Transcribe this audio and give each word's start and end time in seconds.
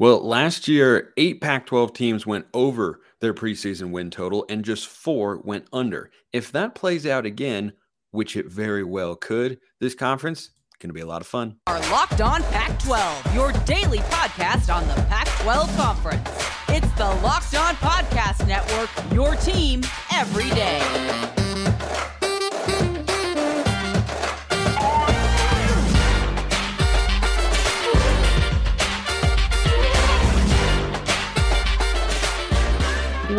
Well, 0.00 0.26
last 0.26 0.66
year, 0.66 1.12
eight 1.18 1.42
Pac 1.42 1.66
12 1.66 1.92
teams 1.92 2.26
went 2.26 2.46
over 2.54 3.02
their 3.20 3.34
preseason 3.34 3.90
win 3.90 4.08
total 4.08 4.46
and 4.48 4.64
just 4.64 4.86
four 4.86 5.42
went 5.44 5.66
under. 5.74 6.10
If 6.32 6.50
that 6.52 6.74
plays 6.74 7.04
out 7.04 7.26
again, 7.26 7.74
which 8.10 8.34
it 8.34 8.46
very 8.46 8.82
well 8.82 9.14
could, 9.14 9.58
this 9.78 9.94
conference 9.94 10.40
is 10.40 10.50
going 10.78 10.88
to 10.88 10.94
be 10.94 11.02
a 11.02 11.06
lot 11.06 11.20
of 11.20 11.26
fun. 11.26 11.56
Our 11.66 11.80
Locked 11.90 12.22
On 12.22 12.42
Pac 12.44 12.82
12, 12.82 13.34
your 13.34 13.52
daily 13.66 13.98
podcast 13.98 14.74
on 14.74 14.88
the 14.88 14.94
Pac 15.10 15.28
12 15.42 15.76
Conference. 15.76 16.30
It's 16.70 16.90
the 16.94 17.04
Locked 17.22 17.54
On 17.56 17.74
Podcast 17.74 18.48
Network, 18.48 18.88
your 19.12 19.34
team 19.36 19.82
every 20.10 20.48
day. 20.48 21.39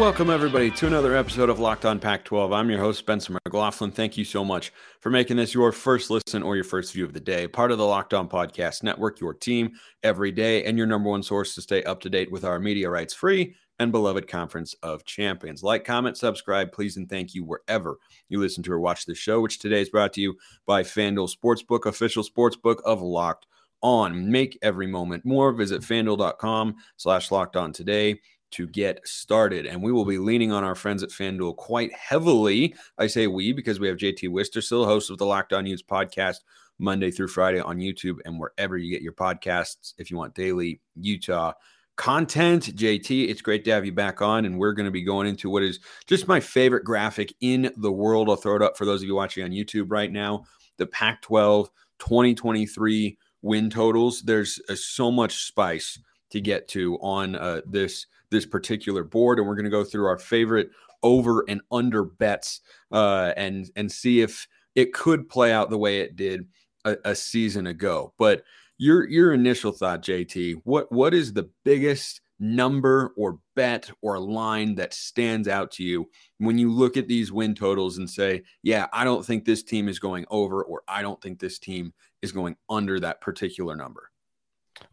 Welcome, 0.01 0.31
everybody, 0.31 0.71
to 0.71 0.87
another 0.87 1.15
episode 1.15 1.49
of 1.49 1.59
Locked 1.59 1.85
On 1.85 1.99
Pac 1.99 2.25
12. 2.25 2.51
I'm 2.51 2.71
your 2.71 2.79
host, 2.79 2.97
Spencer 2.97 3.33
McLaughlin. 3.33 3.91
Thank 3.91 4.17
you 4.17 4.25
so 4.25 4.43
much 4.43 4.73
for 4.99 5.11
making 5.11 5.37
this 5.37 5.53
your 5.53 5.71
first 5.71 6.09
listen 6.09 6.41
or 6.41 6.55
your 6.55 6.63
first 6.63 6.93
view 6.93 7.05
of 7.05 7.13
the 7.13 7.19
day. 7.19 7.47
Part 7.47 7.71
of 7.71 7.77
the 7.77 7.85
Locked 7.85 8.15
On 8.15 8.27
Podcast 8.27 8.81
Network, 8.81 9.19
your 9.19 9.35
team 9.35 9.73
every 10.01 10.31
day, 10.31 10.63
and 10.63 10.75
your 10.75 10.87
number 10.87 11.07
one 11.07 11.21
source 11.21 11.53
to 11.53 11.61
stay 11.61 11.83
up 11.83 11.99
to 11.99 12.09
date 12.09 12.31
with 12.31 12.43
our 12.43 12.59
media 12.59 12.89
rights 12.89 13.13
free 13.13 13.53
and 13.77 13.91
beloved 13.91 14.27
Conference 14.27 14.73
of 14.81 15.05
Champions. 15.05 15.61
Like, 15.61 15.85
comment, 15.85 16.17
subscribe, 16.17 16.71
please, 16.71 16.97
and 16.97 17.07
thank 17.07 17.35
you 17.35 17.43
wherever 17.43 17.97
you 18.27 18.39
listen 18.39 18.63
to 18.63 18.73
or 18.73 18.79
watch 18.79 19.05
the 19.05 19.13
show, 19.13 19.39
which 19.39 19.59
today 19.59 19.81
is 19.81 19.89
brought 19.89 20.13
to 20.13 20.21
you 20.21 20.35
by 20.65 20.81
FanDuel 20.81 21.31
Sportsbook, 21.31 21.85
official 21.85 22.23
sportsbook 22.23 22.81
of 22.85 23.03
Locked 23.03 23.45
On. 23.83 24.31
Make 24.31 24.57
every 24.63 24.87
moment 24.87 25.25
more. 25.25 25.53
Visit 25.53 25.83
fanduel.com 25.83 26.73
slash 26.97 27.29
locked 27.29 27.55
on 27.55 27.71
today 27.71 28.19
to 28.51 28.67
get 28.67 29.05
started. 29.07 29.65
And 29.65 29.81
we 29.81 29.91
will 29.91 30.05
be 30.05 30.17
leaning 30.17 30.51
on 30.51 30.63
our 30.63 30.75
friends 30.75 31.03
at 31.03 31.09
FanDuel 31.09 31.55
quite 31.57 31.93
heavily. 31.93 32.75
I 32.97 33.07
say 33.07 33.27
we 33.27 33.53
because 33.53 33.79
we 33.79 33.87
have 33.87 33.97
JT 33.97 34.29
Wistrcill, 34.29 34.85
host 34.85 35.09
of 35.09 35.17
the 35.17 35.25
Locked 35.25 35.53
On 35.53 35.65
Utes 35.65 35.83
podcast, 35.83 36.37
Monday 36.79 37.11
through 37.11 37.27
Friday 37.27 37.59
on 37.59 37.77
YouTube 37.77 38.17
and 38.25 38.39
wherever 38.39 38.77
you 38.77 38.91
get 38.91 39.01
your 39.01 39.13
podcasts. 39.13 39.93
If 39.97 40.11
you 40.11 40.17
want 40.17 40.35
daily 40.35 40.81
Utah 40.95 41.53
content, 41.95 42.75
JT, 42.75 43.29
it's 43.29 43.41
great 43.41 43.63
to 43.65 43.71
have 43.71 43.85
you 43.85 43.91
back 43.91 44.21
on. 44.21 44.45
And 44.45 44.57
we're 44.57 44.73
going 44.73 44.85
to 44.85 44.91
be 44.91 45.03
going 45.03 45.27
into 45.27 45.49
what 45.49 45.63
is 45.63 45.79
just 46.07 46.27
my 46.27 46.39
favorite 46.39 46.83
graphic 46.83 47.33
in 47.41 47.71
the 47.77 47.91
world. 47.91 48.29
I'll 48.29 48.35
throw 48.35 48.55
it 48.55 48.61
up 48.61 48.77
for 48.77 48.85
those 48.85 49.01
of 49.01 49.07
you 49.07 49.15
watching 49.15 49.43
on 49.43 49.51
YouTube 49.51 49.85
right 49.89 50.11
now. 50.11 50.45
The 50.77 50.87
Pac 50.87 51.21
12 51.21 51.69
2023 51.99 53.17
win 53.43 53.69
totals. 53.69 54.23
There's 54.23 54.59
uh, 54.67 54.75
so 54.75 55.11
much 55.11 55.45
spice 55.45 55.99
to 56.31 56.41
get 56.41 56.67
to 56.69 56.97
on 57.01 57.35
uh, 57.35 57.61
this 57.65 58.07
this 58.31 58.45
particular 58.45 59.03
board, 59.03 59.37
and 59.37 59.47
we're 59.47 59.55
going 59.55 59.65
to 59.65 59.69
go 59.69 59.83
through 59.83 60.05
our 60.07 60.17
favorite 60.17 60.69
over 61.03 61.43
and 61.47 61.61
under 61.71 62.03
bets 62.03 62.61
uh, 62.91 63.33
and 63.37 63.69
and 63.75 63.91
see 63.91 64.21
if 64.21 64.47
it 64.75 64.93
could 64.93 65.29
play 65.29 65.51
out 65.51 65.69
the 65.69 65.77
way 65.77 65.99
it 65.99 66.15
did 66.15 66.47
a, 66.85 66.97
a 67.05 67.15
season 67.15 67.67
ago. 67.67 68.13
But 68.17 68.43
your 68.77 69.07
your 69.07 69.33
initial 69.33 69.71
thought, 69.71 70.01
JT, 70.01 70.61
what 70.63 70.91
what 70.91 71.13
is 71.13 71.33
the 71.33 71.49
biggest 71.63 72.21
number 72.39 73.13
or 73.15 73.37
bet 73.55 73.91
or 74.01 74.19
line 74.19 74.73
that 74.73 74.93
stands 74.93 75.47
out 75.47 75.69
to 75.71 75.83
you 75.83 76.09
when 76.39 76.57
you 76.57 76.71
look 76.71 76.97
at 76.97 77.07
these 77.07 77.31
win 77.31 77.53
totals 77.53 77.99
and 77.99 78.09
say, 78.09 78.41
yeah, 78.63 78.87
I 78.91 79.03
don't 79.03 79.23
think 79.23 79.45
this 79.45 79.61
team 79.61 79.87
is 79.87 79.99
going 79.99 80.25
over, 80.31 80.63
or 80.63 80.81
I 80.87 81.03
don't 81.03 81.21
think 81.21 81.39
this 81.39 81.59
team 81.59 81.93
is 82.23 82.31
going 82.31 82.55
under 82.69 82.99
that 82.99 83.21
particular 83.21 83.75
number? 83.75 84.10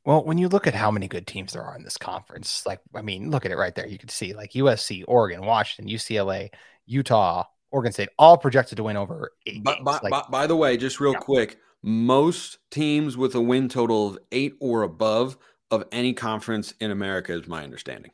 Well, 0.05 0.25
when 0.25 0.39
you 0.39 0.49
look 0.49 0.67
at 0.67 0.75
how 0.75 0.91
many 0.91 1.09
good 1.09 1.27
teams 1.27 1.53
there 1.53 1.63
are 1.63 1.77
in 1.77 1.85
this 1.85 1.97
conference, 1.97 2.65
like 2.67 2.81
I 2.95 3.03
mean, 3.03 3.31
look 3.31 3.45
at 3.45 3.53
it 3.53 3.57
right 3.57 3.75
there. 3.75 3.87
You 3.87 3.99
can 3.99 4.09
see 4.09 4.35
like 4.35 4.53
USC, 4.53 5.05
Oregon, 5.07 5.45
Washington, 5.45 5.93
UCLA, 5.93 6.51
Utah, 6.87 7.45
Oregon 7.71 7.93
State, 7.93 8.09
all 8.19 8.39
projected 8.39 8.77
to 8.77 8.85
win 8.85 8.97
over 8.97 9.33
eight. 9.47 9.63
By, 9.63 9.79
by, 9.83 10.01
like, 10.03 10.11
by, 10.11 10.25
by 10.31 10.47
the 10.47 10.57
way, 10.57 10.77
just 10.77 11.01
real 11.01 11.13
yeah. 11.13 11.19
quick, 11.19 11.59
most 11.83 12.59
teams 12.71 13.17
with 13.17 13.35
a 13.35 13.41
win 13.41 13.69
total 13.69 14.09
of 14.09 14.19
eight 14.33 14.55
or 14.61 14.83
above 14.83 15.37
of 15.71 15.85
any 15.93 16.15
conference 16.15 16.73
in 16.81 16.91
America 16.91 17.33
is 17.33 17.47
my 17.47 17.63
understanding. 17.63 18.11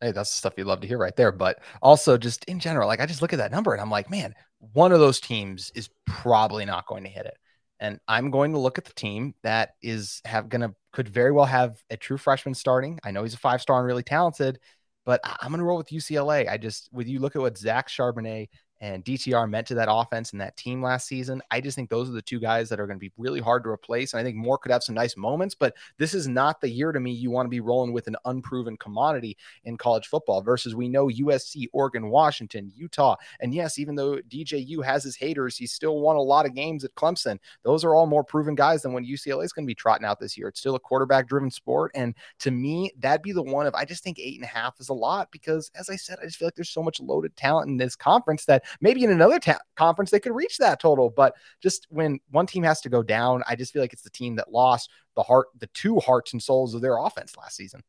Hey, 0.00 0.12
that's 0.12 0.30
the 0.30 0.36
stuff 0.36 0.54
you 0.56 0.64
love 0.64 0.80
to 0.80 0.86
hear 0.86 0.98
right 0.98 1.16
there. 1.16 1.32
But 1.32 1.60
also, 1.82 2.16
just 2.16 2.44
in 2.44 2.60
general, 2.60 2.86
like 2.86 3.00
I 3.00 3.06
just 3.06 3.22
look 3.22 3.32
at 3.32 3.38
that 3.38 3.52
number 3.52 3.72
and 3.72 3.80
I'm 3.80 3.90
like, 3.90 4.10
man, 4.10 4.34
one 4.72 4.92
of 4.92 5.00
those 5.00 5.20
teams 5.20 5.72
is 5.74 5.88
probably 6.06 6.64
not 6.64 6.86
going 6.86 7.04
to 7.04 7.10
hit 7.10 7.26
it. 7.26 7.36
And 7.80 7.98
I'm 8.08 8.30
going 8.30 8.52
to 8.52 8.58
look 8.58 8.78
at 8.78 8.84
the 8.84 8.92
team 8.92 9.34
that 9.42 9.70
is 9.82 10.20
have 10.24 10.48
gonna 10.48 10.74
could 10.92 11.08
very 11.08 11.32
well 11.32 11.44
have 11.44 11.82
a 11.90 11.96
true 11.96 12.16
freshman 12.16 12.54
starting. 12.54 12.98
I 13.04 13.10
know 13.10 13.22
he's 13.22 13.34
a 13.34 13.38
five 13.38 13.60
star 13.60 13.78
and 13.78 13.86
really 13.86 14.02
talented, 14.02 14.58
but 15.04 15.20
I'm 15.24 15.50
gonna 15.50 15.64
roll 15.64 15.78
with 15.78 15.88
UCLA. 15.92 16.48
I 16.48 16.56
just 16.56 16.88
with 16.92 17.08
you 17.08 17.18
look 17.18 17.36
at 17.36 17.42
what 17.42 17.58
Zach 17.58 17.88
Charbonnet 17.88 18.48
and 18.80 19.04
DTR 19.04 19.48
meant 19.48 19.66
to 19.68 19.74
that 19.74 19.88
offense 19.90 20.32
and 20.32 20.40
that 20.40 20.56
team 20.56 20.82
last 20.82 21.06
season. 21.06 21.42
I 21.50 21.60
just 21.60 21.76
think 21.76 21.90
those 21.90 22.08
are 22.08 22.12
the 22.12 22.22
two 22.22 22.40
guys 22.40 22.68
that 22.68 22.80
are 22.80 22.86
going 22.86 22.98
to 22.98 23.00
be 23.00 23.12
really 23.16 23.40
hard 23.40 23.62
to 23.64 23.70
replace. 23.70 24.12
And 24.12 24.20
I 24.20 24.24
think 24.24 24.36
Moore 24.36 24.58
could 24.58 24.72
have 24.72 24.82
some 24.82 24.94
nice 24.94 25.16
moments, 25.16 25.54
but 25.54 25.74
this 25.98 26.14
is 26.14 26.28
not 26.28 26.60
the 26.60 26.68
year 26.68 26.92
to 26.92 27.00
me 27.00 27.12
you 27.12 27.30
want 27.30 27.46
to 27.46 27.50
be 27.50 27.60
rolling 27.60 27.92
with 27.92 28.06
an 28.06 28.16
unproven 28.24 28.76
commodity 28.76 29.36
in 29.64 29.76
college 29.76 30.08
football 30.08 30.42
versus 30.42 30.74
we 30.74 30.88
know 30.88 31.06
USC, 31.06 31.66
Oregon, 31.72 32.08
Washington, 32.08 32.72
Utah. 32.74 33.16
And 33.40 33.54
yes, 33.54 33.78
even 33.78 33.94
though 33.94 34.16
DJU 34.28 34.84
has 34.84 35.04
his 35.04 35.16
haters, 35.16 35.56
he 35.56 35.66
still 35.66 36.00
won 36.00 36.16
a 36.16 36.22
lot 36.22 36.46
of 36.46 36.54
games 36.54 36.84
at 36.84 36.94
Clemson. 36.94 37.38
Those 37.62 37.84
are 37.84 37.94
all 37.94 38.06
more 38.06 38.24
proven 38.24 38.54
guys 38.54 38.82
than 38.82 38.92
when 38.92 39.06
UCLA 39.06 39.44
is 39.44 39.52
going 39.52 39.64
to 39.64 39.70
be 39.70 39.74
trotting 39.74 40.06
out 40.06 40.20
this 40.20 40.36
year. 40.36 40.48
It's 40.48 40.60
still 40.60 40.74
a 40.74 40.80
quarterback 40.80 41.28
driven 41.28 41.50
sport. 41.50 41.92
And 41.94 42.14
to 42.40 42.50
me, 42.50 42.92
that'd 42.98 43.22
be 43.22 43.32
the 43.32 43.42
one 43.42 43.66
of 43.66 43.74
I 43.74 43.84
just 43.84 44.02
think 44.02 44.18
eight 44.18 44.36
and 44.36 44.44
a 44.44 44.48
half 44.48 44.80
is 44.80 44.88
a 44.88 44.94
lot 44.94 45.30
because, 45.30 45.70
as 45.78 45.88
I 45.88 45.96
said, 45.96 46.18
I 46.20 46.26
just 46.26 46.38
feel 46.38 46.46
like 46.46 46.54
there's 46.54 46.70
so 46.70 46.82
much 46.82 47.00
loaded 47.00 47.36
talent 47.36 47.68
in 47.68 47.76
this 47.76 47.96
conference 47.96 48.44
that 48.46 48.64
maybe 48.80 49.04
in 49.04 49.10
another 49.10 49.38
ta- 49.38 49.58
conference 49.76 50.10
they 50.10 50.20
could 50.20 50.34
reach 50.34 50.58
that 50.58 50.80
total. 50.80 51.10
But 51.10 51.34
just 51.62 51.86
when 51.90 52.20
one 52.30 52.46
team 52.46 52.62
has 52.62 52.80
to 52.82 52.88
go 52.88 53.02
down, 53.02 53.42
I 53.48 53.56
just 53.56 53.72
feel 53.72 53.82
like 53.82 53.92
it's 53.92 54.02
the 54.02 54.10
team 54.10 54.36
that 54.36 54.52
lost 54.52 54.90
the 55.16 55.22
heart, 55.22 55.48
the 55.58 55.68
two 55.68 56.00
hearts 56.00 56.32
and 56.32 56.42
souls 56.42 56.74
of 56.74 56.80
their 56.80 56.98
offense 56.98 57.36
last 57.36 57.56
season. 57.56 57.82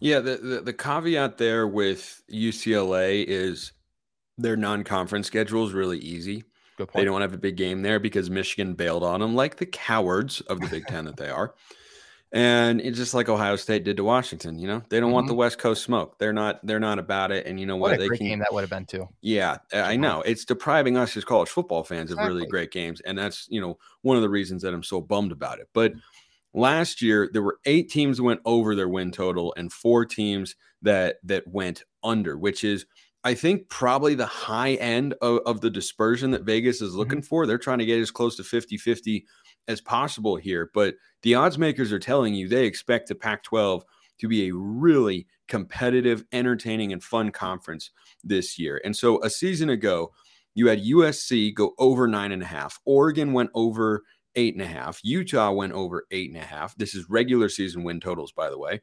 Yeah, 0.00 0.20
the, 0.20 0.36
the, 0.36 0.60
the 0.60 0.72
caveat 0.72 1.38
there 1.38 1.66
with 1.66 2.22
UCLA 2.30 3.24
is 3.26 3.72
their 4.36 4.56
non-conference 4.56 5.26
schedule 5.26 5.66
is 5.66 5.72
really 5.72 5.98
easy. 5.98 6.44
They 6.92 7.04
don't 7.04 7.20
have 7.20 7.34
a 7.34 7.38
big 7.38 7.56
game 7.56 7.82
there 7.82 8.00
because 8.00 8.30
Michigan 8.30 8.74
bailed 8.74 9.04
on 9.04 9.20
them, 9.20 9.34
like 9.36 9.56
the 9.56 9.66
cowards 9.66 10.40
of 10.42 10.60
the 10.60 10.66
Big 10.66 10.86
Ten 10.86 11.04
that 11.04 11.16
they 11.16 11.30
are. 11.30 11.54
And 12.34 12.80
it's 12.80 12.98
just 12.98 13.14
like 13.14 13.28
Ohio 13.28 13.54
State 13.54 13.84
did 13.84 13.96
to 13.96 14.02
Washington. 14.02 14.58
You 14.58 14.66
know, 14.66 14.82
they 14.88 14.98
don't 14.98 15.10
mm-hmm. 15.10 15.14
want 15.14 15.26
the 15.28 15.34
West 15.34 15.56
Coast 15.58 15.84
smoke. 15.84 16.18
They're 16.18 16.32
not. 16.32 16.58
They're 16.66 16.80
not 16.80 16.98
about 16.98 17.30
it. 17.30 17.46
And 17.46 17.60
you 17.60 17.66
know 17.66 17.76
what? 17.76 17.92
what 17.92 18.00
they 18.00 18.08
can, 18.08 18.26
game 18.26 18.38
that 18.40 18.52
would 18.52 18.62
have 18.62 18.70
been 18.70 18.86
too. 18.86 19.08
Yeah, 19.20 19.58
I 19.72 19.94
know. 19.94 20.20
It's 20.22 20.44
depriving 20.44 20.96
us 20.96 21.16
as 21.16 21.24
college 21.24 21.48
football 21.48 21.84
fans 21.84 22.10
exactly. 22.10 22.26
of 22.26 22.34
really 22.34 22.48
great 22.48 22.72
games, 22.72 23.00
and 23.02 23.16
that's 23.16 23.46
you 23.48 23.60
know 23.60 23.78
one 24.02 24.16
of 24.16 24.22
the 24.22 24.28
reasons 24.28 24.62
that 24.62 24.74
I'm 24.74 24.82
so 24.82 25.00
bummed 25.00 25.30
about 25.30 25.60
it. 25.60 25.68
But 25.72 25.92
last 26.52 27.00
year 27.00 27.30
there 27.32 27.42
were 27.42 27.58
eight 27.66 27.88
teams 27.88 28.16
that 28.16 28.24
went 28.24 28.40
over 28.44 28.74
their 28.74 28.88
win 28.88 29.12
total 29.12 29.54
and 29.56 29.72
four 29.72 30.04
teams 30.04 30.56
that 30.82 31.18
that 31.22 31.46
went 31.46 31.84
under, 32.02 32.36
which 32.36 32.64
is 32.64 32.84
I 33.22 33.34
think 33.34 33.68
probably 33.68 34.16
the 34.16 34.26
high 34.26 34.74
end 34.74 35.14
of, 35.22 35.38
of 35.46 35.60
the 35.60 35.70
dispersion 35.70 36.32
that 36.32 36.42
Vegas 36.42 36.82
is 36.82 36.96
looking 36.96 37.18
mm-hmm. 37.18 37.26
for. 37.26 37.46
They're 37.46 37.58
trying 37.58 37.78
to 37.78 37.86
get 37.86 38.00
as 38.00 38.10
close 38.10 38.36
to 38.38 38.44
50 38.44 38.76
50 38.76 39.24
as 39.68 39.80
possible 39.80 40.36
here. 40.36 40.70
But 40.74 40.94
the 41.22 41.34
odds 41.34 41.58
makers 41.58 41.92
are 41.92 41.98
telling 41.98 42.34
you 42.34 42.48
they 42.48 42.66
expect 42.66 43.08
the 43.08 43.14
Pac 43.14 43.42
12 43.42 43.84
to 44.18 44.28
be 44.28 44.48
a 44.48 44.54
really 44.54 45.26
competitive, 45.48 46.24
entertaining, 46.32 46.92
and 46.92 47.02
fun 47.02 47.30
conference 47.30 47.90
this 48.22 48.58
year. 48.58 48.80
And 48.84 48.96
so 48.96 49.22
a 49.22 49.30
season 49.30 49.70
ago, 49.70 50.12
you 50.54 50.68
had 50.68 50.84
USC 50.84 51.52
go 51.54 51.74
over 51.78 52.06
nine 52.06 52.32
and 52.32 52.42
a 52.42 52.46
half, 52.46 52.78
Oregon 52.84 53.32
went 53.32 53.50
over 53.54 54.02
eight 54.36 54.54
and 54.54 54.62
a 54.62 54.66
half, 54.66 55.00
Utah 55.02 55.50
went 55.50 55.72
over 55.72 56.06
eight 56.10 56.30
and 56.30 56.40
a 56.40 56.46
half. 56.46 56.76
This 56.76 56.94
is 56.94 57.10
regular 57.10 57.48
season 57.48 57.82
win 57.82 58.00
totals, 58.00 58.32
by 58.32 58.50
the 58.50 58.58
way. 58.58 58.80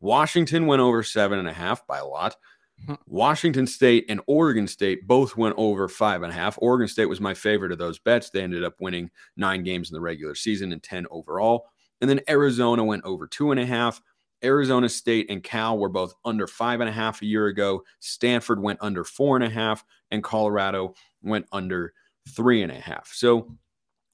Washington 0.00 0.66
went 0.66 0.80
over 0.80 1.02
seven 1.02 1.38
and 1.38 1.48
a 1.48 1.52
half 1.52 1.86
by 1.86 1.98
a 1.98 2.06
lot. 2.06 2.36
Hmm. 2.86 2.94
Washington 3.06 3.66
State 3.66 4.06
and 4.08 4.20
Oregon 4.26 4.66
State 4.66 5.06
both 5.06 5.36
went 5.36 5.54
over 5.58 5.88
five 5.88 6.22
and 6.22 6.32
a 6.32 6.34
half. 6.34 6.58
Oregon 6.60 6.88
State 6.88 7.06
was 7.06 7.20
my 7.20 7.34
favorite 7.34 7.72
of 7.72 7.78
those 7.78 7.98
bets. 7.98 8.30
They 8.30 8.42
ended 8.42 8.64
up 8.64 8.80
winning 8.80 9.10
nine 9.36 9.62
games 9.62 9.90
in 9.90 9.94
the 9.94 10.00
regular 10.00 10.34
season 10.34 10.72
and 10.72 10.82
10 10.82 11.06
overall. 11.10 11.66
And 12.00 12.08
then 12.08 12.20
Arizona 12.28 12.84
went 12.84 13.04
over 13.04 13.26
two 13.26 13.50
and 13.50 13.60
a 13.60 13.66
half. 13.66 14.00
Arizona 14.44 14.88
State 14.88 15.30
and 15.30 15.42
Cal 15.42 15.78
were 15.78 15.88
both 15.88 16.14
under 16.24 16.46
five 16.46 16.80
and 16.80 16.88
a 16.88 16.92
half 16.92 17.22
a 17.22 17.26
year 17.26 17.46
ago. 17.46 17.82
Stanford 17.98 18.62
went 18.62 18.78
under 18.80 19.02
four 19.02 19.36
and 19.36 19.44
a 19.44 19.50
half, 19.50 19.84
and 20.10 20.22
Colorado 20.22 20.94
went 21.22 21.46
under 21.50 21.92
three 22.28 22.62
and 22.62 22.70
a 22.70 22.78
half. 22.78 23.10
So 23.12 23.52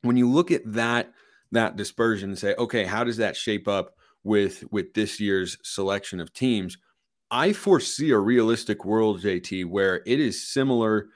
when 0.03 0.17
you 0.17 0.31
look 0.31 0.51
at 0.51 0.63
that 0.73 1.13
that 1.53 1.77
dispersion 1.77 2.31
and 2.31 2.39
say, 2.39 2.55
okay, 2.59 2.85
how 2.85 3.05
does 3.05 3.19
that 3.19 3.37
shape 3.37 3.69
up 3.69 3.97
with 4.23 4.65
with 4.71 4.95
this 4.95 5.21
year's 5.21 5.59
selection 5.63 6.21
of 6.21 6.33
teams? 6.33 6.79
I 7.31 7.53
foresee 7.53 8.11
a 8.11 8.19
realistic 8.19 8.85
world, 8.85 9.21
JT, 9.21 9.67
where 9.67 10.03
it 10.07 10.21
is 10.21 10.49
similar 10.53 11.09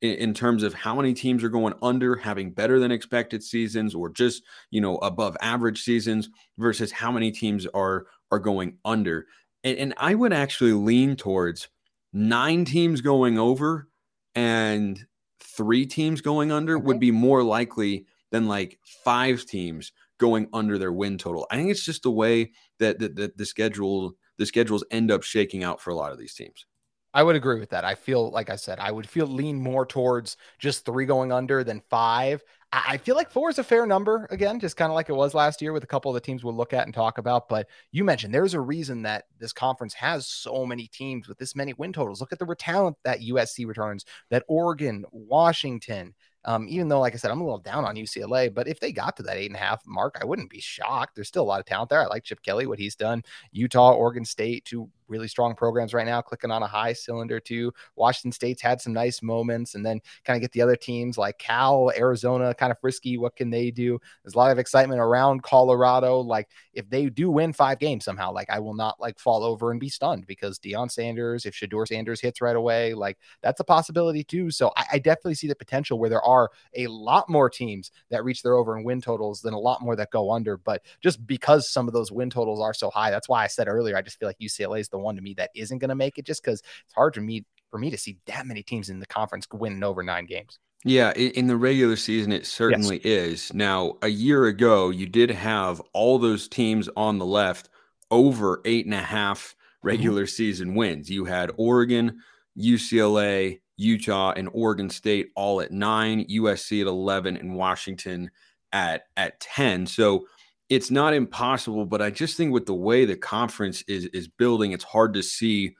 in, 0.00 0.14
in, 0.14 0.34
terms 0.34 0.62
of 0.62 0.74
how 0.74 0.96
many 0.96 1.14
teams 1.14 1.44
are 1.44 1.48
going 1.48 1.74
under, 1.82 2.16
having 2.16 2.50
better 2.50 2.78
than 2.78 2.90
expected 2.90 3.42
seasons, 3.42 3.94
or 3.94 4.10
just 4.10 4.42
you 4.70 4.80
know 4.80 4.96
above 4.98 5.36
average 5.40 5.82
seasons, 5.82 6.28
versus 6.58 6.92
how 6.92 7.10
many 7.10 7.30
teams 7.30 7.66
are 7.74 8.06
are 8.30 8.40
going 8.40 8.78
under. 8.84 9.26
And, 9.64 9.78
and 9.78 9.94
I 9.96 10.14
would 10.14 10.32
actually 10.32 10.72
lean 10.72 11.16
towards 11.16 11.68
nine 12.12 12.64
teams 12.64 13.00
going 13.00 13.38
over 13.38 13.88
and 14.34 14.98
three 15.40 15.86
teams 15.86 16.20
going 16.20 16.52
under 16.52 16.78
would 16.78 17.00
be 17.00 17.10
more 17.10 17.42
likely 17.42 18.06
than 18.30 18.48
like 18.48 18.78
five 19.04 19.44
teams 19.44 19.92
going 20.18 20.48
under 20.52 20.78
their 20.78 20.92
win 20.92 21.18
total. 21.18 21.46
I 21.50 21.56
think 21.56 21.70
it's 21.70 21.84
just 21.84 22.02
the 22.02 22.10
way 22.10 22.52
that, 22.78 22.98
that, 22.98 23.16
that 23.16 23.36
the 23.36 23.44
schedule 23.44 24.14
the 24.38 24.46
schedules 24.46 24.84
end 24.90 25.10
up 25.10 25.22
shaking 25.22 25.64
out 25.64 25.80
for 25.80 25.90
a 25.90 25.94
lot 25.94 26.12
of 26.12 26.18
these 26.18 26.34
teams. 26.34 26.66
I 27.14 27.22
would 27.22 27.36
agree 27.36 27.60
with 27.60 27.70
that. 27.70 27.84
I 27.84 27.94
feel 27.94 28.30
like 28.30 28.48
I 28.48 28.56
said, 28.56 28.78
I 28.78 28.90
would 28.90 29.08
feel 29.08 29.26
lean 29.26 29.62
more 29.62 29.84
towards 29.84 30.38
just 30.58 30.86
three 30.86 31.04
going 31.04 31.30
under 31.30 31.62
than 31.62 31.82
five. 31.90 32.42
I 32.72 32.96
feel 32.96 33.16
like 33.16 33.30
four 33.30 33.50
is 33.50 33.58
a 33.58 33.64
fair 33.64 33.84
number 33.84 34.26
again, 34.30 34.58
just 34.58 34.78
kind 34.78 34.90
of 34.90 34.94
like 34.94 35.10
it 35.10 35.14
was 35.14 35.34
last 35.34 35.60
year 35.60 35.74
with 35.74 35.84
a 35.84 35.86
couple 35.86 36.10
of 36.10 36.14
the 36.14 36.22
teams 36.22 36.42
we'll 36.42 36.56
look 36.56 36.72
at 36.72 36.86
and 36.86 36.94
talk 36.94 37.18
about. 37.18 37.50
But 37.50 37.68
you 37.90 38.02
mentioned 38.02 38.32
there's 38.32 38.54
a 38.54 38.60
reason 38.60 39.02
that 39.02 39.24
this 39.38 39.52
conference 39.52 39.92
has 39.92 40.26
so 40.26 40.64
many 40.64 40.86
teams 40.86 41.28
with 41.28 41.36
this 41.36 41.54
many 41.54 41.74
win 41.74 41.92
totals. 41.92 42.22
Look 42.22 42.32
at 42.32 42.38
the 42.38 42.54
talent 42.54 42.96
that 43.04 43.20
USC 43.20 43.66
returns, 43.66 44.06
that 44.30 44.44
Oregon, 44.48 45.04
Washington, 45.12 46.14
um, 46.44 46.66
even 46.68 46.88
though, 46.88 47.00
like 47.00 47.14
I 47.14 47.16
said, 47.16 47.30
I'm 47.30 47.40
a 47.40 47.44
little 47.44 47.58
down 47.58 47.84
on 47.84 47.94
UCLA, 47.94 48.52
but 48.52 48.66
if 48.66 48.80
they 48.80 48.92
got 48.92 49.16
to 49.16 49.22
that 49.24 49.36
eight 49.36 49.46
and 49.50 49.56
a 49.56 49.60
half 49.60 49.86
mark, 49.86 50.18
I 50.20 50.24
wouldn't 50.24 50.50
be 50.50 50.60
shocked. 50.60 51.14
There's 51.14 51.28
still 51.28 51.44
a 51.44 51.44
lot 51.44 51.60
of 51.60 51.66
talent 51.66 51.90
there. 51.90 52.00
I 52.00 52.06
like 52.06 52.24
Chip 52.24 52.42
Kelly, 52.42 52.66
what 52.66 52.78
he's 52.78 52.96
done. 52.96 53.22
Utah, 53.52 53.92
Oregon 53.92 54.24
State, 54.24 54.64
two 54.64 54.88
really 55.12 55.28
strong 55.28 55.54
programs 55.54 55.94
right 55.94 56.06
now, 56.06 56.20
clicking 56.20 56.50
on 56.50 56.62
a 56.62 56.66
high 56.66 56.92
cylinder 56.92 57.38
too. 57.38 57.72
Washington 57.94 58.32
State's 58.32 58.62
had 58.62 58.80
some 58.80 58.92
nice 58.92 59.22
moments, 59.22 59.74
and 59.74 59.84
then 59.86 60.00
kind 60.24 60.36
of 60.36 60.40
get 60.40 60.52
the 60.52 60.62
other 60.62 60.76
teams 60.76 61.18
like 61.18 61.38
Cal, 61.38 61.92
Arizona, 61.96 62.54
kind 62.54 62.72
of 62.72 62.80
frisky. 62.80 63.18
What 63.18 63.36
can 63.36 63.50
they 63.50 63.70
do? 63.70 64.00
There's 64.24 64.34
a 64.34 64.38
lot 64.38 64.50
of 64.50 64.58
excitement 64.58 65.00
around 65.00 65.42
Colorado. 65.42 66.20
Like 66.20 66.48
if 66.72 66.88
they 66.88 67.06
do 67.06 67.30
win 67.30 67.52
five 67.52 67.78
games 67.78 68.04
somehow, 68.04 68.32
like 68.32 68.50
I 68.50 68.58
will 68.58 68.74
not 68.74 69.00
like 69.00 69.18
fall 69.18 69.44
over 69.44 69.70
and 69.70 69.78
be 69.78 69.88
stunned 69.88 70.26
because 70.26 70.58
Deion 70.58 70.90
Sanders, 70.90 71.46
if 71.46 71.54
Shedeur 71.54 71.86
Sanders 71.86 72.20
hits 72.20 72.40
right 72.40 72.56
away, 72.56 72.94
like 72.94 73.18
that's 73.42 73.60
a 73.60 73.64
possibility 73.64 74.24
too. 74.24 74.50
So 74.50 74.72
I, 74.76 74.84
I 74.92 74.98
definitely 74.98 75.34
see 75.34 75.48
the 75.48 75.54
potential 75.54 75.98
where 75.98 76.10
there 76.10 76.22
are 76.22 76.50
a 76.74 76.86
lot 76.86 77.28
more 77.28 77.50
teams 77.50 77.90
that 78.10 78.24
reach 78.24 78.42
their 78.42 78.54
over 78.54 78.76
and 78.76 78.84
win 78.84 79.00
totals 79.00 79.42
than 79.42 79.54
a 79.54 79.58
lot 79.58 79.82
more 79.82 79.96
that 79.96 80.10
go 80.10 80.32
under. 80.32 80.56
But 80.56 80.82
just 81.00 81.26
because 81.26 81.68
some 81.68 81.88
of 81.88 81.94
those 81.94 82.12
win 82.12 82.30
totals 82.30 82.60
are 82.60 82.74
so 82.74 82.90
high, 82.90 83.10
that's 83.10 83.28
why 83.28 83.44
I 83.44 83.48
said 83.48 83.68
earlier, 83.68 83.96
I 83.96 84.02
just 84.02 84.18
feel 84.18 84.28
like 84.28 84.38
UCLA 84.38 84.80
is 84.80 84.88
the 84.88 84.98
one 85.02 85.16
to 85.16 85.22
me 85.22 85.34
that 85.34 85.50
isn't 85.54 85.78
going 85.78 85.88
to 85.90 85.94
make 85.94 86.18
it 86.18 86.26
just 86.26 86.42
because 86.42 86.60
it's 86.60 86.94
hard 86.94 87.14
for 87.14 87.20
me 87.20 87.44
for 87.70 87.78
me 87.78 87.90
to 87.90 87.98
see 87.98 88.18
that 88.26 88.46
many 88.46 88.62
teams 88.62 88.90
in 88.90 89.00
the 89.00 89.06
conference 89.06 89.46
winning 89.52 89.82
over 89.82 90.02
nine 90.02 90.26
games. 90.26 90.58
Yeah, 90.84 91.12
in 91.12 91.46
the 91.46 91.56
regular 91.56 91.96
season, 91.96 92.32
it 92.32 92.44
certainly 92.44 92.96
yes. 92.96 93.04
is. 93.04 93.54
Now, 93.54 93.98
a 94.02 94.08
year 94.08 94.46
ago, 94.46 94.90
you 94.90 95.06
did 95.06 95.30
have 95.30 95.80
all 95.92 96.18
those 96.18 96.48
teams 96.48 96.88
on 96.96 97.18
the 97.18 97.26
left 97.26 97.68
over 98.10 98.60
eight 98.64 98.84
and 98.84 98.94
a 98.94 98.98
half 98.98 99.40
mm-hmm. 99.40 99.88
regular 99.88 100.22
mm-hmm. 100.24 100.30
season 100.30 100.74
wins. 100.74 101.08
You 101.08 101.24
had 101.24 101.52
Oregon, 101.56 102.18
UCLA, 102.58 103.60
Utah, 103.76 104.32
and 104.36 104.48
Oregon 104.52 104.90
State 104.90 105.30
all 105.36 105.60
at 105.60 105.70
nine, 105.70 106.24
USC 106.26 106.80
at 106.80 106.88
11, 106.88 107.36
and 107.36 107.54
Washington 107.54 108.30
at, 108.72 109.04
at 109.16 109.38
10. 109.38 109.86
So 109.86 110.26
it's 110.68 110.90
not 110.90 111.14
impossible, 111.14 111.84
but 111.84 112.00
I 112.00 112.10
just 112.10 112.36
think 112.36 112.52
with 112.52 112.66
the 112.66 112.74
way 112.74 113.04
the 113.04 113.16
conference 113.16 113.82
is 113.82 114.06
is 114.06 114.28
building, 114.28 114.72
it's 114.72 114.84
hard 114.84 115.14
to 115.14 115.22
see 115.22 115.76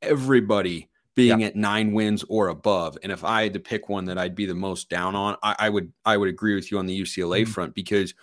everybody 0.00 0.88
being 1.14 1.40
yeah. 1.40 1.48
at 1.48 1.56
nine 1.56 1.92
wins 1.92 2.24
or 2.28 2.48
above. 2.48 2.96
And 3.02 3.12
if 3.12 3.24
I 3.24 3.42
had 3.42 3.52
to 3.54 3.60
pick 3.60 3.88
one 3.88 4.06
that 4.06 4.18
I'd 4.18 4.34
be 4.34 4.46
the 4.46 4.54
most 4.54 4.88
down 4.88 5.14
on, 5.14 5.36
I, 5.42 5.54
I 5.58 5.68
would 5.68 5.92
I 6.04 6.16
would 6.16 6.28
agree 6.28 6.54
with 6.54 6.70
you 6.70 6.78
on 6.78 6.86
the 6.86 7.00
UCLA 7.00 7.42
mm-hmm. 7.42 7.50
front 7.50 7.74
because 7.74 8.14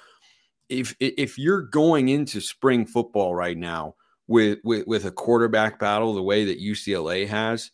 if 0.70 0.96
if 1.00 1.38
you're 1.38 1.62
going 1.62 2.10
into 2.10 2.42
spring 2.42 2.86
football 2.86 3.36
right 3.36 3.58
now 3.58 3.96
with 4.28 4.60
with 4.64 4.88
with 4.88 5.06
a 5.06 5.12
quarterback 5.12 5.80
battle 5.80 6.14
the 6.14 6.24
way 6.24 6.46
that 6.46 6.62
UCLA 6.62 7.28
has, 7.28 7.72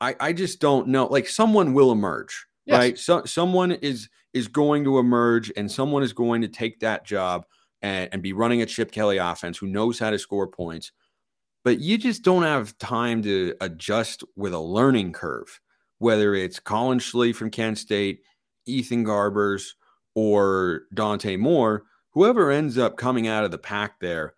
I 0.00 0.16
I 0.20 0.32
just 0.32 0.60
don't 0.60 0.88
know. 0.88 1.06
Like 1.06 1.28
someone 1.28 1.74
will 1.74 1.92
emerge, 1.92 2.46
yes. 2.66 2.78
right? 2.78 2.98
So 2.98 3.24
someone 3.24 3.72
is 3.72 4.08
is 4.32 4.48
going 4.48 4.84
to 4.84 4.98
emerge, 4.98 5.52
and 5.56 5.70
someone 5.70 6.02
is 6.02 6.12
going 6.12 6.42
to 6.42 6.48
take 6.48 6.80
that 6.80 7.04
job 7.04 7.44
and, 7.82 8.08
and 8.12 8.22
be 8.22 8.32
running 8.32 8.62
a 8.62 8.66
Chip 8.66 8.92
Kelly 8.92 9.18
offense 9.18 9.58
who 9.58 9.66
knows 9.66 9.98
how 9.98 10.10
to 10.10 10.18
score 10.18 10.46
points. 10.46 10.92
But 11.64 11.80
you 11.80 11.98
just 11.98 12.22
don't 12.22 12.42
have 12.42 12.76
time 12.78 13.22
to 13.22 13.54
adjust 13.60 14.24
with 14.36 14.54
a 14.54 14.60
learning 14.60 15.12
curve, 15.12 15.60
whether 15.98 16.34
it's 16.34 16.58
Colin 16.58 16.98
Schlee 16.98 17.34
from 17.34 17.50
Kent 17.50 17.78
State, 17.78 18.22
Ethan 18.66 19.04
Garbers, 19.04 19.72
or 20.14 20.82
Dante 20.94 21.36
Moore, 21.36 21.84
whoever 22.10 22.50
ends 22.50 22.78
up 22.78 22.96
coming 22.96 23.28
out 23.28 23.44
of 23.44 23.50
the 23.50 23.58
pack 23.58 24.00
there. 24.00 24.34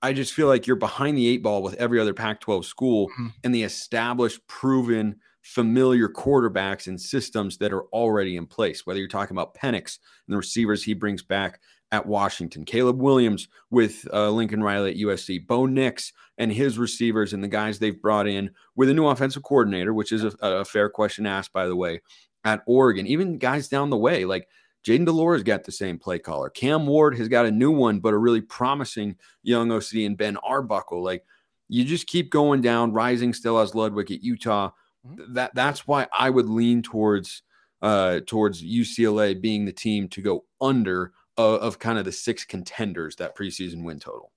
I 0.00 0.12
just 0.12 0.34
feel 0.34 0.48
like 0.48 0.66
you're 0.66 0.76
behind 0.76 1.16
the 1.16 1.28
eight 1.28 1.42
ball 1.42 1.62
with 1.62 1.74
every 1.74 2.00
other 2.00 2.14
Pac 2.14 2.40
12 2.40 2.66
school 2.66 3.08
mm-hmm. 3.08 3.28
and 3.44 3.54
the 3.54 3.62
established, 3.62 4.44
proven, 4.48 5.16
familiar 5.42 6.08
quarterbacks 6.08 6.86
and 6.86 7.00
systems 7.00 7.58
that 7.58 7.72
are 7.72 7.84
already 7.86 8.36
in 8.36 8.46
place. 8.46 8.84
Whether 8.84 8.98
you're 8.98 9.08
talking 9.08 9.36
about 9.36 9.54
Penix 9.54 9.98
and 10.26 10.34
the 10.34 10.38
receivers 10.38 10.82
he 10.82 10.94
brings 10.94 11.22
back, 11.22 11.60
at 11.92 12.06
Washington, 12.06 12.64
Caleb 12.64 13.00
Williams 13.00 13.48
with 13.70 14.08
uh, 14.12 14.30
Lincoln 14.30 14.62
Riley 14.62 14.92
at 14.92 14.96
USC, 14.96 15.46
Bo 15.46 15.66
Nix 15.66 16.12
and 16.38 16.50
his 16.50 16.78
receivers 16.78 17.34
and 17.34 17.44
the 17.44 17.48
guys 17.48 17.78
they've 17.78 18.00
brought 18.00 18.26
in 18.26 18.50
with 18.74 18.88
a 18.88 18.94
new 18.94 19.06
offensive 19.06 19.42
coordinator, 19.42 19.92
which 19.92 20.10
is 20.10 20.24
a, 20.24 20.32
a 20.40 20.64
fair 20.64 20.88
question 20.88 21.26
asked, 21.26 21.52
by 21.52 21.66
the 21.66 21.76
way, 21.76 22.00
at 22.44 22.62
Oregon. 22.66 23.06
Even 23.06 23.36
guys 23.36 23.68
down 23.68 23.90
the 23.90 23.96
way, 23.96 24.24
like 24.24 24.48
Jayden 24.84 25.04
de 25.04 25.12
Laura's 25.12 25.42
got 25.42 25.64
the 25.64 25.70
same 25.70 25.98
play 25.98 26.18
caller. 26.18 26.48
Cam 26.48 26.86
Ward 26.86 27.16
has 27.18 27.28
got 27.28 27.46
a 27.46 27.50
new 27.50 27.70
one, 27.70 28.00
but 28.00 28.14
a 28.14 28.18
really 28.18 28.40
promising 28.40 29.16
young 29.42 29.70
OC 29.70 29.94
and 29.96 30.16
Ben 30.16 30.38
Arbuckle. 30.38 31.04
Like 31.04 31.24
you 31.68 31.84
just 31.84 32.06
keep 32.06 32.30
going 32.30 32.62
down, 32.62 32.92
Rising 32.92 33.34
still 33.34 33.58
as 33.58 33.74
Ludwig 33.74 34.10
at 34.10 34.22
Utah. 34.22 34.70
Mm-hmm. 35.06 35.34
That 35.34 35.54
that's 35.54 35.86
why 35.86 36.06
I 36.12 36.30
would 36.30 36.48
lean 36.48 36.82
towards 36.82 37.42
uh 37.82 38.20
towards 38.26 38.62
UCLA 38.62 39.40
being 39.40 39.66
the 39.66 39.72
team 39.72 40.08
to 40.08 40.22
go 40.22 40.44
under 40.60 41.12
of, 41.36 41.60
of 41.60 41.78
kind 41.78 41.98
of 41.98 42.04
the 42.04 42.12
six 42.12 42.44
contenders 42.44 43.16
that 43.16 43.36
preseason 43.36 43.84
win 43.84 43.98
total. 43.98 44.32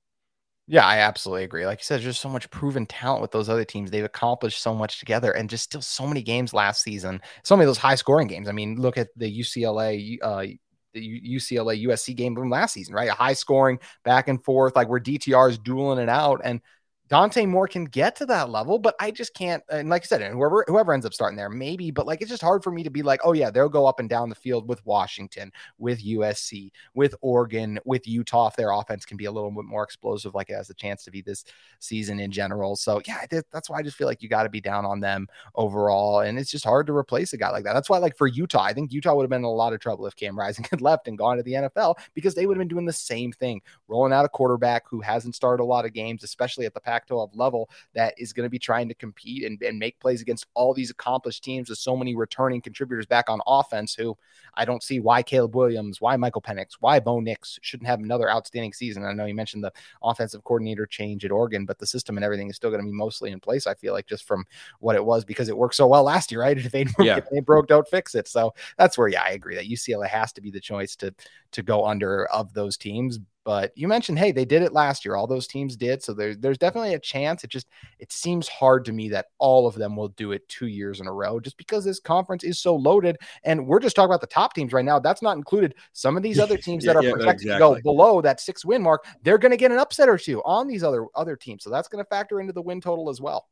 Yeah, 0.68 0.86
I 0.86 0.98
absolutely 0.98 1.44
agree. 1.44 1.66
Like 1.68 1.80
you 1.80 1.84
said, 1.84 2.02
there's 2.02 2.20
so 2.20 2.30
much 2.30 2.50
proven 2.50 2.88
talent 2.88 3.22
with 3.22 3.32
those 3.32 3.50
other 3.50 3.66
teams. 3.66 3.92
They've 3.92 4.04
accomplished 4.04 4.62
so 4.62 4.74
much 4.74 4.98
together 5.00 5.32
and 5.32 5.48
just 5.48 5.66
still 5.66 5.82
so 5.82 6.08
many 6.08 6.24
games 6.24 6.54
last 6.54 6.82
season. 6.82 7.22
So 7.44 7.56
many 7.56 7.66
of 7.66 7.70
those 7.70 7.78
high 7.78 7.96
scoring 7.96 8.28
games. 8.28 8.50
I 8.50 8.52
mean, 8.52 8.82
look 8.82 8.98
at 8.98 9.10
the 9.16 9.32
UCLA, 9.40 10.18
uh, 10.24 10.46
the 10.94 11.36
UCLA 11.36 11.86
USC 11.86 12.16
game 12.16 12.34
from 12.34 12.50
last 12.50 12.74
season, 12.74 12.96
right? 12.96 13.10
A 13.10 13.14
high 13.14 13.34
scoring 13.34 13.78
back 14.04 14.28
and 14.28 14.44
forth, 14.44 14.76
like 14.76 14.90
where 14.90 15.00
DTR 15.00 15.52
is 15.52 15.60
dueling 15.60 16.00
it 16.00 16.10
out. 16.10 16.42
And 16.44 16.62
Dante 17.08 17.46
Moore 17.46 17.68
can 17.68 17.86
get 17.86 18.16
to 18.16 18.26
that 18.26 18.50
level, 18.50 18.80
but 18.80 18.96
I 19.00 19.12
just 19.12 19.36
can't. 19.36 19.64
And 19.70 19.90
like 19.90 20.04
I 20.04 20.06
said, 20.06 20.22
and 20.24 20.34
whoever 20.34 20.66
whoever 20.68 20.94
ends 20.94 21.06
up 21.06 21.14
starting 21.14 21.38
there, 21.38 21.50
maybe. 21.50 21.92
But 21.92 22.08
like, 22.08 22.22
it's 22.22 22.32
just 22.32 22.42
hard 22.42 22.64
for 22.64 22.72
me 22.72 22.82
to 22.84 22.90
be 22.90 23.04
like, 23.04 23.20
oh 23.24 23.34
yeah, 23.34 23.52
they'll 23.52 23.70
go 23.70 23.86
up 23.86 24.00
and 24.00 24.10
down 24.10 24.30
the 24.30 24.36
field 24.36 24.68
with 24.68 24.84
Washington, 24.86 25.52
with 25.78 26.04
USC, 26.04 26.72
with 26.96 27.14
Oregon, 27.22 27.80
with 27.86 28.08
Utah. 28.08 28.48
If 28.48 28.56
their 28.56 28.72
offense 28.72 29.06
can 29.06 29.18
be 29.18 29.26
a 29.26 29.32
little 29.32 29.52
bit 29.52 29.66
more 29.66 29.84
explosive, 29.84 30.34
like 30.34 30.50
it 30.50 30.56
has 30.56 30.72
a 30.72 30.74
chance 30.74 31.04
to 31.04 31.12
be 31.12 31.22
this 31.22 31.46
season 31.80 32.20
in 32.20 32.32
general. 32.32 32.76
So 32.76 33.02
yeah, 33.08 33.26
that's 33.52 33.70
why 33.70 33.78
I 33.78 33.84
just 33.84 33.98
feel 33.98 34.08
like 34.08 34.24
you 34.24 34.30
got 34.30 34.44
to 34.44 34.50
be 34.50 34.62
down 34.62 34.86
on 34.86 35.00
them 35.00 35.28
overall, 35.54 36.22
and 36.22 36.40
it's 36.40 36.50
just 36.50 36.66
hard 36.66 36.88
to 36.88 36.96
replace 36.96 37.34
a 37.34 37.38
guy 37.38 37.52
like 37.52 37.66
that. 37.66 37.74
That's 37.74 37.90
why, 37.90 38.00
like 38.00 38.18
for 38.18 38.28
Utah, 38.28 38.64
I 38.64 38.74
think 38.74 38.92
Utah 38.92 39.14
would 39.14 39.24
have 39.24 39.30
been 39.30 39.42
in 39.42 39.46
a 39.46 39.52
lot 39.52 39.74
of 39.74 39.80
trouble 39.80 40.08
if 40.08 40.16
Cam 40.16 40.38
Rising 40.38 40.66
had 40.72 40.82
left 40.86 41.08
and 41.08 41.18
gone 41.18 41.38
to 41.38 41.44
the 41.44 41.54
NFL 41.54 41.96
because 42.16 42.34
they 42.34 42.48
would 42.48 42.58
have 42.58 42.62
been 42.62 42.68
doing 42.68 42.86
the 42.86 42.94
same 42.94 43.32
thing, 43.32 43.62
rolling 43.88 44.12
out 44.12 44.26
a 44.26 44.30
quarterback 44.30 44.84
who 44.90 45.02
hasn't 45.02 45.36
started 45.36 45.62
a 45.62 45.66
lot 45.66 45.86
of 45.86 45.94
games, 45.94 46.24
especially 46.24 46.66
at 46.66 46.74
the 46.74 46.82
Pac 46.96 47.08
12 47.08 47.36
level 47.36 47.70
that 47.94 48.14
is 48.18 48.32
going 48.32 48.46
to 48.46 48.50
be 48.50 48.60
trying 48.60 48.88
to 48.88 48.94
compete 48.96 49.44
and, 49.44 49.62
and 49.62 49.78
make 49.78 50.00
plays 50.00 50.22
against 50.22 50.46
all 50.54 50.74
these 50.74 50.92
accomplished 50.92 51.44
teams 51.44 51.70
with 51.70 51.78
so 51.78 51.98
many 51.98 52.16
returning 52.16 52.62
contributors 52.62 53.06
back 53.06 53.30
on 53.30 53.42
offense 53.46 53.94
who 53.94 54.18
I 54.54 54.64
don't 54.64 54.82
see 54.82 55.02
why 55.02 55.24
Caleb 55.24 55.56
Williams, 55.56 56.00
why 56.00 56.16
Michael 56.16 56.42
Penix, 56.42 56.74
why 56.80 57.00
Bo 57.00 57.20
Nix 57.20 57.60
shouldn't 57.62 57.88
have 57.88 58.00
another 58.00 58.30
outstanding 58.30 58.72
season. 58.72 59.04
I 59.04 59.12
know 59.12 59.26
you 59.26 59.36
mentioned 59.36 59.64
the 59.64 59.74
offensive 60.02 60.44
coordinator 60.46 60.86
change 60.86 61.26
at 61.26 61.32
Oregon, 61.32 61.66
but 61.66 61.78
the 61.78 61.88
system 61.88 62.18
and 62.18 62.24
everything 62.24 62.50
is 62.50 62.56
still 62.56 62.70
going 62.70 62.82
to 62.82 62.90
be 62.90 62.96
mostly 62.96 63.32
in 63.32 63.40
place. 63.40 63.68
I 63.68 63.74
feel 63.74 63.94
like 63.94 64.08
just 64.08 64.26
from 64.26 64.46
what 64.80 64.96
it 64.96 65.04
was 65.04 65.26
because 65.26 65.50
it 65.50 65.58
worked 65.58 65.76
so 65.76 65.88
well 65.88 66.04
last 66.04 66.32
year, 66.32 66.42
right? 66.42 66.56
If 66.66 66.72
they, 66.72 66.86
yeah. 67.00 67.18
if 67.18 67.30
they 67.30 67.42
broke, 67.42 67.68
don't 67.68 67.88
fix 67.88 68.16
it. 68.16 68.28
So 68.28 68.54
that's 68.78 68.98
where, 68.98 69.08
yeah, 69.08 69.22
I 69.24 69.32
agree 69.32 69.56
that 69.56 69.68
UCLA 69.68 70.08
has 70.08 70.34
to 70.34 70.42
be 70.42 70.50
the 70.50 70.60
choice 70.60 70.96
to 70.98 71.14
to 71.52 71.64
go 71.64 71.86
under 71.86 72.26
of 72.28 72.54
those 72.54 72.76
teams. 72.76 73.20
But 73.46 73.72
you 73.76 73.88
mentioned, 73.88 74.18
hey, 74.18 74.32
they 74.32 74.44
did 74.44 74.64
it 74.64 74.74
last 74.74 75.06
year. 75.06 75.16
All 75.16 75.28
those 75.28 75.46
teams 75.46 75.78
did. 75.78 76.02
So 76.04 76.14
there's 76.14 76.36
there's 76.40 76.58
definitely 76.58 76.96
a 76.96 77.00
chance. 77.00 77.44
It 77.44 77.52
just 77.52 77.68
it 78.00 78.12
seems 78.12 78.48
hard 78.48 78.84
to 78.86 78.92
me 78.92 79.08
that 79.10 79.28
all 79.38 79.68
of 79.68 79.76
them 79.76 79.96
will 79.96 80.08
do 80.10 80.32
it 80.32 80.50
two 80.50 80.66
years 80.66 81.00
in 81.00 81.06
a 81.06 81.14
row, 81.14 81.40
just 81.40 81.56
because 81.56 81.86
this 81.86 82.00
conference 82.00 82.44
is 82.44 82.58
so 82.58 82.76
loaded. 82.76 83.18
And 83.44 83.68
we're 83.68 83.80
just 83.80 83.96
talking 83.96 84.10
about 84.10 84.22
the 84.22 84.28
top 84.28 84.56
teams 84.56 84.74
right 84.74 84.84
now. 84.84 84.98
That's 84.98 85.22
not 85.22 85.38
included 85.38 85.76
some 85.94 86.18
of 86.18 86.24
these 86.24 86.40
other 86.46 86.58
teams 86.58 86.84
yeah, 86.84 86.94
that 86.94 87.00
are 87.00 87.04
yeah, 87.04 87.12
projected 87.12 87.46
exactly. 87.46 87.78
to 87.78 87.82
go 87.84 87.92
below 87.94 88.20
that 88.22 88.42
six 88.42 88.66
win 88.66 88.82
mark. 88.82 89.06
They're 89.22 89.38
going 89.38 89.52
to 89.52 89.58
get 89.58 89.72
an 89.72 89.78
upset 89.78 90.10
or 90.10 90.18
two 90.18 90.42
on 90.44 90.68
these 90.68 90.84
other 90.84 91.06
other 91.14 91.36
teams. 91.36 91.64
So 91.64 91.70
that's 91.70 91.88
going 91.88 92.04
to 92.04 92.10
factor 92.10 92.42
into 92.42 92.52
the 92.52 92.64
win 92.64 92.82
total 92.82 93.10
as 93.10 93.22
well 93.22 93.48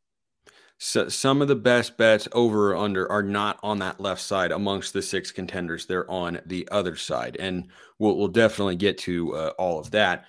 so 0.78 1.08
some 1.10 1.42
of 1.42 1.48
the 1.48 1.56
best 1.56 1.98
bets 1.98 2.28
over 2.34 2.74
or 2.74 2.76
under 2.78 3.10
are 3.12 3.24
not 3.24 3.60
on 3.64 3.80
that 3.80 4.00
left 4.02 4.22
side 4.22 4.52
amongst 4.52 4.94
the 4.94 5.02
six 5.02 5.32
contenders. 5.32 5.86
They're 5.86 6.10
on 6.12 6.42
the 6.46 6.68
other 6.72 6.96
side, 6.96 7.38
and 7.40 7.68
we'll, 8.00 8.18
we'll 8.18 8.28
definitely 8.28 8.76
get 8.76 8.98
to 9.00 9.36
uh, 9.36 9.54
all 9.58 9.80
of 9.80 9.92
that. 9.92 10.26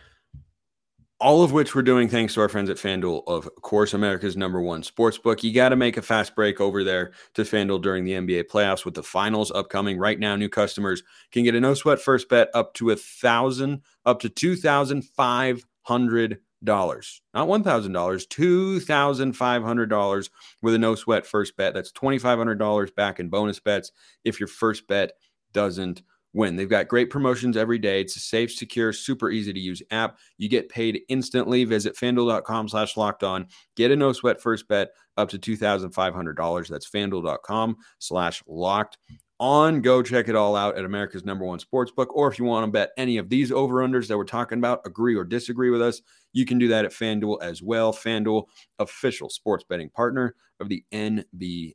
all 1.21 1.43
of 1.43 1.53
which 1.53 1.75
we're 1.75 1.83
doing 1.83 2.09
thanks 2.09 2.35
to 2.35 2.41
our 2.41 2.49
friends 2.49 2.69
at 2.69 2.77
FanDuel, 2.77 3.23
of 3.27 3.49
course, 3.63 3.95
America's 3.95 4.37
number 4.37 4.61
one 4.61 4.83
sports 4.83 5.17
book. 5.17 5.43
You 5.43 5.55
got 5.55 5.71
to 5.71 5.77
make 5.77 5.97
a 5.97 6.03
fast 6.03 6.35
break 6.35 6.61
over 6.61 6.85
there 6.85 7.13
to 7.35 7.43
FanDuel 7.43 7.83
during 7.83 8.05
the 8.05 8.13
NBA 8.13 8.45
playoffs 8.45 8.85
with 8.85 8.95
the 8.95 9.03
finals 9.03 9.51
upcoming. 9.53 9.97
Right 9.99 10.19
now, 10.19 10.37
new 10.37 10.49
customers 10.51 11.03
can 11.33 11.45
get 11.45 11.55
a 11.55 11.61
no 11.61 11.75
sweat 11.75 12.01
first 12.01 12.29
bet 12.29 12.49
up 12.53 12.75
to 12.75 12.91
a 12.91 12.97
thousand, 12.97 13.83
up 14.05 14.21
to 14.21 14.29
two 14.29 14.55
thousand 14.57 15.03
five 15.05 15.65
hundred 15.83 16.41
dollars, 16.65 17.23
not 17.33 17.49
one 17.49 17.63
thousand 17.63 17.93
dollars, 17.93 18.27
two 18.27 18.81
thousand 18.81 19.35
five 19.35 19.63
hundred 19.63 19.91
dollars 19.91 20.31
with 20.63 20.75
a 20.75 20.79
no 20.79 20.95
sweat 20.95 21.27
first 21.27 21.57
bet. 21.57 21.75
That's 21.75 21.93
twenty 21.93 22.19
five 22.19 22.39
hundred 22.39 22.59
dollars 22.59 22.91
back 22.91 23.21
in 23.21 23.29
bonus 23.29 23.61
bets 23.61 23.93
if 24.25 24.41
your 24.41 24.49
first 24.49 24.87
bet 24.89 25.13
doesn't 25.53 26.03
win. 26.35 26.57
They've 26.57 26.69
got 26.69 26.89
great 26.89 27.09
promotions 27.11 27.57
every 27.57 27.79
day. 27.79 28.01
It's 28.01 28.17
a 28.17 28.21
safe, 28.21 28.53
secure, 28.53 28.93
super 28.93 29.31
easy 29.31 29.53
to 29.53 29.61
use 29.61 29.83
app. 29.91 30.19
You 30.37 30.49
get 30.49 30.69
paid 30.69 31.01
instantly. 31.09 31.65
Visit 31.65 31.97
fanduel.com 31.97 32.69
slash 32.69 32.97
locked 32.97 33.23
on. 33.23 33.47
Get 33.77 33.93
a 33.93 33.97
no 33.97 34.13
sweat 34.13 34.43
first 34.43 34.69
bet 34.69 34.91
up 35.17 35.31
to 35.31 35.39
$2,500. 35.39 36.69
That's 36.69 36.91
fanduel.com 36.91 37.77
slash 38.01 38.43
locked 38.47 38.99
on. 39.41 39.81
Go 39.81 40.03
check 40.03 40.29
it 40.29 40.37
all 40.37 40.57
out 40.57 40.77
at 40.77 40.85
America's 40.85 41.25
number 41.25 41.45
one 41.45 41.61
sports 41.61 41.93
book. 41.93 42.15
Or 42.15 42.31
if 42.31 42.39
you 42.39 42.45
want 42.45 42.67
to 42.67 42.73
bet 42.73 42.91
any 42.97 43.17
of 43.17 43.29
these 43.29 43.53
over 43.53 43.77
unders 43.77 44.09
that 44.09 44.19
we're 44.19 44.25
talking 44.25 44.59
about, 44.59 44.81
agree 44.85 45.15
or 45.15 45.25
disagree 45.25 45.71
with 45.71 45.83
us, 45.83 46.03
you 46.35 46.45
can 46.45 46.59
do 46.59 46.69
that 46.69 46.85
at 46.85 46.91
FanDuel 46.91 47.43
as 47.43 47.63
well. 47.63 47.95
FanDuel, 47.95 48.45
official 48.79 49.31
sports 49.31 49.65
betting 49.67 49.89
partner 49.89 50.35
of 50.61 50.69
the 50.69 50.85
NBA. 50.93 51.73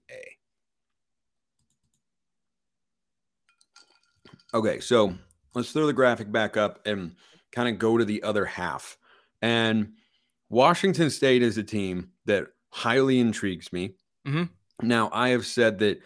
Okay, 4.53 4.79
so 4.79 5.15
let's 5.55 5.71
throw 5.71 5.87
the 5.87 5.93
graphic 5.93 6.31
back 6.31 6.57
up 6.57 6.85
and 6.85 7.15
kind 7.51 7.69
of 7.69 7.79
go 7.79 7.97
to 7.97 8.05
the 8.05 8.21
other 8.21 8.45
half. 8.45 8.97
And 9.41 9.93
Washington 10.49 11.09
State 11.09 11.41
is 11.41 11.57
a 11.57 11.63
team 11.63 12.09
that 12.25 12.47
highly 12.71 13.19
intrigues 13.19 13.71
me. 13.71 13.95
Mm-hmm. 14.27 14.43
Now, 14.87 15.09
I 15.13 15.29
have 15.29 15.45
said 15.45 15.79
that 15.79 16.01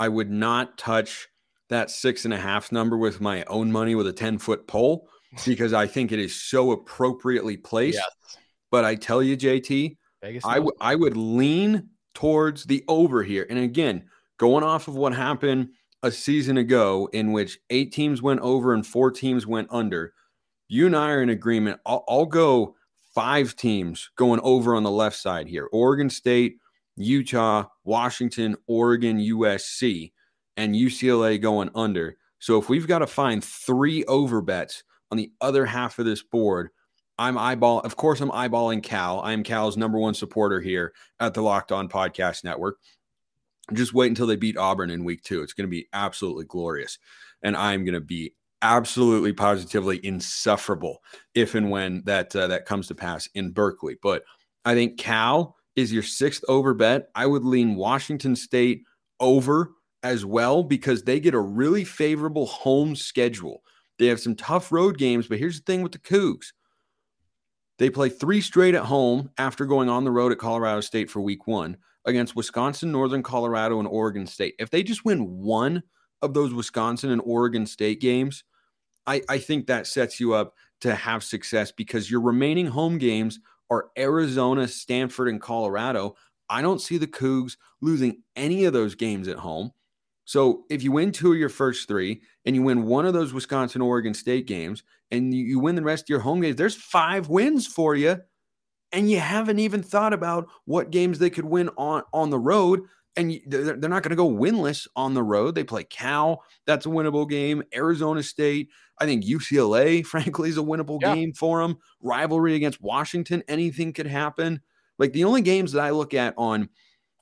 I 0.00 0.08
would 0.08 0.30
not 0.30 0.78
touch 0.78 1.28
that 1.68 1.90
six 1.90 2.24
and 2.24 2.32
a 2.32 2.38
half 2.38 2.72
number 2.72 2.96
with 2.96 3.20
my 3.20 3.44
own 3.44 3.70
money 3.70 3.94
with 3.94 4.06
a 4.06 4.12
10 4.12 4.38
foot 4.38 4.66
pole 4.66 5.08
because 5.44 5.72
I 5.72 5.86
think 5.86 6.12
it 6.12 6.18
is 6.18 6.34
so 6.34 6.72
appropriately 6.72 7.56
placed. 7.56 7.98
Yes. 7.98 8.36
But 8.70 8.84
I 8.84 8.94
tell 8.94 9.22
you, 9.22 9.36
JT, 9.36 9.96
Vegas 10.22 10.44
I, 10.44 10.54
w- 10.54 10.76
I 10.80 10.94
would 10.94 11.16
lean 11.16 11.88
towards 12.14 12.64
the 12.64 12.84
over 12.88 13.22
here. 13.22 13.46
And 13.48 13.58
again, 13.58 14.04
going 14.38 14.64
off 14.64 14.88
of 14.88 14.96
what 14.96 15.14
happened 15.14 15.70
a 16.02 16.10
season 16.10 16.56
ago 16.56 17.08
in 17.12 17.32
which 17.32 17.58
eight 17.70 17.92
teams 17.92 18.22
went 18.22 18.40
over 18.40 18.74
and 18.74 18.86
four 18.86 19.10
teams 19.10 19.46
went 19.46 19.68
under. 19.70 20.12
You 20.68 20.86
and 20.86 20.96
I 20.96 21.10
are 21.10 21.22
in 21.22 21.30
agreement. 21.30 21.80
I'll, 21.86 22.04
I'll 22.08 22.26
go 22.26 22.76
five 23.14 23.56
teams 23.56 24.10
going 24.16 24.40
over 24.42 24.74
on 24.74 24.82
the 24.82 24.90
left 24.90 25.16
side 25.16 25.48
here 25.48 25.68
Oregon 25.72 26.10
State, 26.10 26.58
Utah, 26.96 27.64
Washington, 27.84 28.56
Oregon, 28.66 29.18
USC, 29.18 30.12
and 30.56 30.74
UCLA 30.74 31.40
going 31.40 31.70
under. 31.74 32.16
So 32.38 32.58
if 32.58 32.68
we've 32.68 32.86
got 32.86 33.00
to 33.00 33.06
find 33.06 33.42
three 33.42 34.04
over 34.04 34.40
bets 34.40 34.84
on 35.10 35.16
the 35.16 35.32
other 35.40 35.66
half 35.66 35.98
of 35.98 36.06
this 36.06 36.22
board, 36.22 36.70
I'm 37.18 37.36
eyeball. 37.36 37.80
Of 37.80 37.96
course, 37.96 38.20
I'm 38.20 38.30
eyeballing 38.30 38.82
Cal. 38.82 39.20
I 39.20 39.32
am 39.32 39.42
Cal's 39.42 39.76
number 39.76 39.98
one 39.98 40.14
supporter 40.14 40.60
here 40.60 40.92
at 41.18 41.34
the 41.34 41.42
Locked 41.42 41.72
On 41.72 41.88
Podcast 41.88 42.44
Network. 42.44 42.78
Just 43.72 43.92
wait 43.92 44.08
until 44.08 44.26
they 44.26 44.36
beat 44.36 44.56
Auburn 44.56 44.90
in 44.90 45.04
week 45.04 45.22
two. 45.22 45.42
It's 45.42 45.52
going 45.52 45.66
to 45.66 45.70
be 45.70 45.88
absolutely 45.92 46.44
glorious. 46.44 46.98
And 47.42 47.56
I'm 47.56 47.84
going 47.84 47.94
to 47.94 48.00
be 48.00 48.34
absolutely 48.62 49.32
positively 49.32 50.04
insufferable 50.04 51.02
if 51.34 51.54
and 51.54 51.70
when 51.70 52.02
that 52.04 52.34
uh, 52.34 52.46
that 52.48 52.66
comes 52.66 52.88
to 52.88 52.94
pass 52.94 53.28
in 53.34 53.50
Berkeley. 53.50 53.96
But 54.00 54.22
I 54.64 54.74
think 54.74 54.98
Cal 54.98 55.56
is 55.76 55.92
your 55.92 56.02
sixth 56.02 56.44
over 56.48 56.74
bet. 56.74 57.08
I 57.14 57.26
would 57.26 57.44
lean 57.44 57.76
Washington 57.76 58.36
State 58.36 58.82
over 59.20 59.72
as 60.02 60.24
well 60.24 60.62
because 60.62 61.02
they 61.02 61.20
get 61.20 61.34
a 61.34 61.40
really 61.40 61.84
favorable 61.84 62.46
home 62.46 62.94
schedule. 62.96 63.62
They 63.98 64.06
have 64.06 64.20
some 64.20 64.36
tough 64.36 64.70
road 64.70 64.98
games, 64.98 65.26
but 65.26 65.38
here's 65.38 65.60
the 65.60 65.64
thing 65.64 65.82
with 65.82 65.92
the 65.92 65.98
Cougs. 65.98 66.52
They 67.78 67.90
play 67.90 68.08
three 68.08 68.40
straight 68.40 68.74
at 68.74 68.84
home 68.84 69.30
after 69.38 69.64
going 69.64 69.88
on 69.88 70.04
the 70.04 70.10
road 70.10 70.32
at 70.32 70.38
Colorado 70.38 70.80
State 70.80 71.10
for 71.10 71.20
week 71.20 71.46
one 71.46 71.76
against 72.04 72.34
Wisconsin, 72.34 72.90
Northern 72.90 73.22
Colorado, 73.22 73.78
and 73.78 73.88
Oregon 73.88 74.26
State. 74.26 74.54
If 74.58 74.70
they 74.70 74.82
just 74.82 75.04
win 75.04 75.38
one 75.38 75.82
of 76.22 76.34
those 76.34 76.52
Wisconsin 76.52 77.10
and 77.10 77.22
Oregon 77.24 77.66
State 77.66 78.00
games, 78.00 78.44
I, 79.06 79.22
I 79.28 79.38
think 79.38 79.66
that 79.66 79.86
sets 79.86 80.18
you 80.18 80.34
up 80.34 80.54
to 80.80 80.94
have 80.94 81.22
success 81.22 81.72
because 81.72 82.10
your 82.10 82.20
remaining 82.20 82.66
home 82.66 82.98
games 82.98 83.38
are 83.70 83.90
Arizona, 83.96 84.66
Stanford, 84.66 85.28
and 85.28 85.40
Colorado. 85.40 86.16
I 86.48 86.62
don't 86.62 86.80
see 86.80 86.98
the 86.98 87.06
Cougs 87.06 87.56
losing 87.80 88.22
any 88.34 88.64
of 88.64 88.72
those 88.72 88.94
games 88.94 89.28
at 89.28 89.36
home. 89.36 89.72
So 90.28 90.64
if 90.68 90.82
you 90.82 90.92
win 90.92 91.10
two 91.10 91.32
of 91.32 91.38
your 91.38 91.48
first 91.48 91.88
three 91.88 92.20
and 92.44 92.54
you 92.54 92.62
win 92.62 92.84
one 92.84 93.06
of 93.06 93.14
those 93.14 93.32
Wisconsin, 93.32 93.80
Oregon 93.80 94.12
State 94.12 94.46
games 94.46 94.82
and 95.10 95.32
you, 95.32 95.58
win 95.58 95.74
the 95.74 95.80
rest 95.80 96.04
of 96.04 96.10
your 96.10 96.20
home 96.20 96.42
games, 96.42 96.56
there's 96.56 96.74
five 96.74 97.30
wins 97.30 97.66
for 97.66 97.94
you 97.94 98.20
and 98.92 99.10
you 99.10 99.20
haven't 99.20 99.58
even 99.58 99.82
thought 99.82 100.12
about 100.12 100.46
what 100.66 100.90
games 100.90 101.18
they 101.18 101.30
could 101.30 101.46
win 101.46 101.70
on 101.78 102.02
on 102.12 102.28
the 102.28 102.38
road 102.38 102.82
and 103.16 103.40
they're, 103.46 103.74
they're 103.74 103.88
not 103.88 104.02
going 104.02 104.10
to 104.10 104.16
go 104.16 104.30
winless 104.30 104.86
on 104.94 105.14
the 105.14 105.22
road. 105.22 105.54
They 105.54 105.64
play 105.64 105.84
cal. 105.84 106.44
That's 106.66 106.84
a 106.84 106.90
winnable 106.90 107.26
game. 107.26 107.62
Arizona 107.74 108.22
state 108.22 108.68
i 109.00 109.06
think 109.06 109.24
ucla 109.24 110.04
frankly 110.06 110.50
is 110.50 110.58
a 110.58 110.62
winnable 110.62 110.98
yeah. 111.00 111.14
game 111.14 111.32
for 111.32 111.62
them 111.62 111.78
rivalry 112.02 112.54
against 112.54 112.82
washington 112.82 113.42
anything 113.48 113.94
could 113.94 114.06
happen. 114.06 114.60
Like 114.98 115.14
the 115.14 115.24
only 115.24 115.40
games 115.40 115.72
that 115.72 115.80
i 115.80 115.88
look 115.88 116.12
at 116.12 116.34
on 116.36 116.68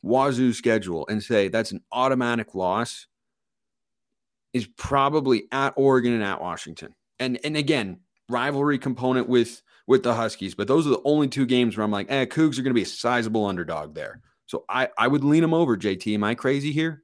Wazzu's 0.05 0.59
schedule 0.59 1.07
and 1.09 1.23
say 1.23 1.49
that's 1.49 1.73
an 1.73 1.83
automatic 1.93 2.55
loss 2.55 3.07
is 4.53 4.67
probably 4.77 5.49
at 5.53 5.75
oregon 5.77 6.13
and 6.13 6.23
at 6.23 6.41
washington 6.41 6.95
and 7.19 7.39
and 7.45 7.57
again 7.57 7.99
rivalry 8.29 8.79
component 8.79 9.29
with 9.29 9.63
with 9.87 10.03
the 10.03 10.15
Huskies. 10.15 10.55
But 10.55 10.69
those 10.69 10.87
are 10.87 10.91
the 10.91 11.03
only 11.05 11.29
two 11.29 11.47
games 11.47 11.77
where 11.77 11.85
I'm 11.85 11.91
like, 11.91 12.11
eh, 12.11 12.27
Cougs 12.27 12.59
are 12.59 12.63
going 12.63 12.71
to 12.71 12.75
be 12.75 12.83
a 12.83 12.87
sizable 12.87 13.47
underdog 13.47 13.95
there. 13.95 14.21
So 14.47 14.65
I, 14.69 14.89
I 14.99 15.09
would 15.09 15.25
lean 15.25 15.43
them 15.43 15.55
over, 15.55 15.77
JT. 15.77 16.15
Am 16.15 16.25
I 16.25 16.35
crazy 16.35 16.73
here? 16.73 17.03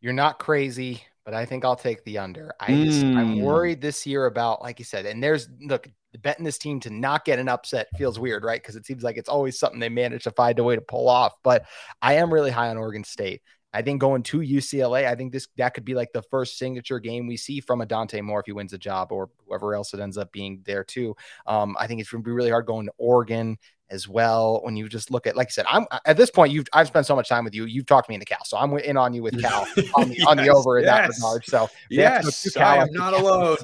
You're 0.00 0.12
not 0.12 0.38
crazy, 0.38 1.02
but 1.24 1.34
I 1.34 1.44
think 1.44 1.64
I'll 1.64 1.76
take 1.76 2.04
the 2.04 2.18
under. 2.18 2.52
I 2.60 2.84
just, 2.84 3.02
mm. 3.02 3.16
I'm 3.16 3.40
worried 3.40 3.80
this 3.80 4.06
year 4.06 4.26
about, 4.26 4.62
like 4.62 4.78
you 4.78 4.84
said, 4.84 5.06
and 5.06 5.22
there's 5.22 5.48
look, 5.60 5.88
betting 6.16 6.44
this 6.44 6.58
team 6.58 6.80
to 6.80 6.90
not 6.90 7.24
get 7.24 7.38
an 7.38 7.48
upset 7.48 7.88
feels 7.96 8.18
weird, 8.18 8.44
right? 8.44 8.60
Because 8.60 8.76
it 8.76 8.86
seems 8.86 9.02
like 9.02 9.16
it's 9.16 9.28
always 9.28 9.58
something 9.58 9.80
they 9.80 9.88
manage 9.88 10.24
to 10.24 10.30
find 10.30 10.58
a 10.58 10.64
way 10.64 10.74
to 10.74 10.80
pull 10.80 11.08
off. 11.08 11.34
But 11.42 11.66
I 12.02 12.14
am 12.14 12.32
really 12.32 12.50
high 12.50 12.68
on 12.68 12.76
Oregon 12.76 13.04
State. 13.04 13.42
I 13.72 13.82
think 13.82 14.00
going 14.00 14.22
to 14.24 14.38
UCLA, 14.38 15.06
I 15.06 15.14
think 15.14 15.32
this 15.32 15.48
that 15.58 15.74
could 15.74 15.84
be 15.84 15.94
like 15.94 16.10
the 16.14 16.22
first 16.22 16.56
signature 16.56 16.98
game 16.98 17.26
we 17.26 17.36
see 17.36 17.60
from 17.60 17.82
a 17.82 17.86
Dante 17.86 18.22
Moore 18.22 18.40
if 18.40 18.46
he 18.46 18.52
wins 18.52 18.70
the 18.70 18.78
job 18.78 19.12
or 19.12 19.28
whoever 19.46 19.74
else 19.74 19.92
it 19.92 20.00
ends 20.00 20.16
up 20.16 20.32
being 20.32 20.62
there 20.64 20.82
too. 20.82 21.14
Um, 21.46 21.76
I 21.78 21.86
think 21.86 22.00
it's 22.00 22.10
going 22.10 22.24
to 22.24 22.26
be 22.26 22.32
really 22.32 22.48
hard 22.48 22.64
going 22.64 22.86
to 22.86 22.92
Oregon 22.96 23.58
as 23.90 24.08
well. 24.08 24.60
When 24.62 24.76
you 24.76 24.88
just 24.88 25.10
look 25.10 25.26
at, 25.26 25.36
like 25.36 25.48
I 25.48 25.50
said, 25.50 25.66
I'm 25.68 25.84
at 26.06 26.16
this 26.16 26.30
point, 26.30 26.52
you've 26.52 26.66
I've 26.72 26.86
spent 26.86 27.04
so 27.04 27.14
much 27.14 27.28
time 27.28 27.44
with 27.44 27.54
you. 27.54 27.66
You've 27.66 27.84
talked 27.84 28.08
me 28.08 28.14
into 28.14 28.24
Cal, 28.24 28.44
so 28.46 28.56
I'm 28.56 28.72
in 28.78 28.96
on 28.96 29.12
you 29.12 29.22
with 29.22 29.38
Cal 29.42 29.66
on 29.94 30.08
the, 30.08 30.16
yes, 30.16 30.26
on 30.26 30.38
the 30.38 30.48
over 30.48 30.78
in 30.78 30.84
yes. 30.84 31.08
that 31.08 31.14
regard. 31.16 31.44
So 31.44 31.68
yes, 31.90 32.50
Cal, 32.54 32.80
I'm 32.80 32.92
not 32.92 33.12
alone 33.12 33.58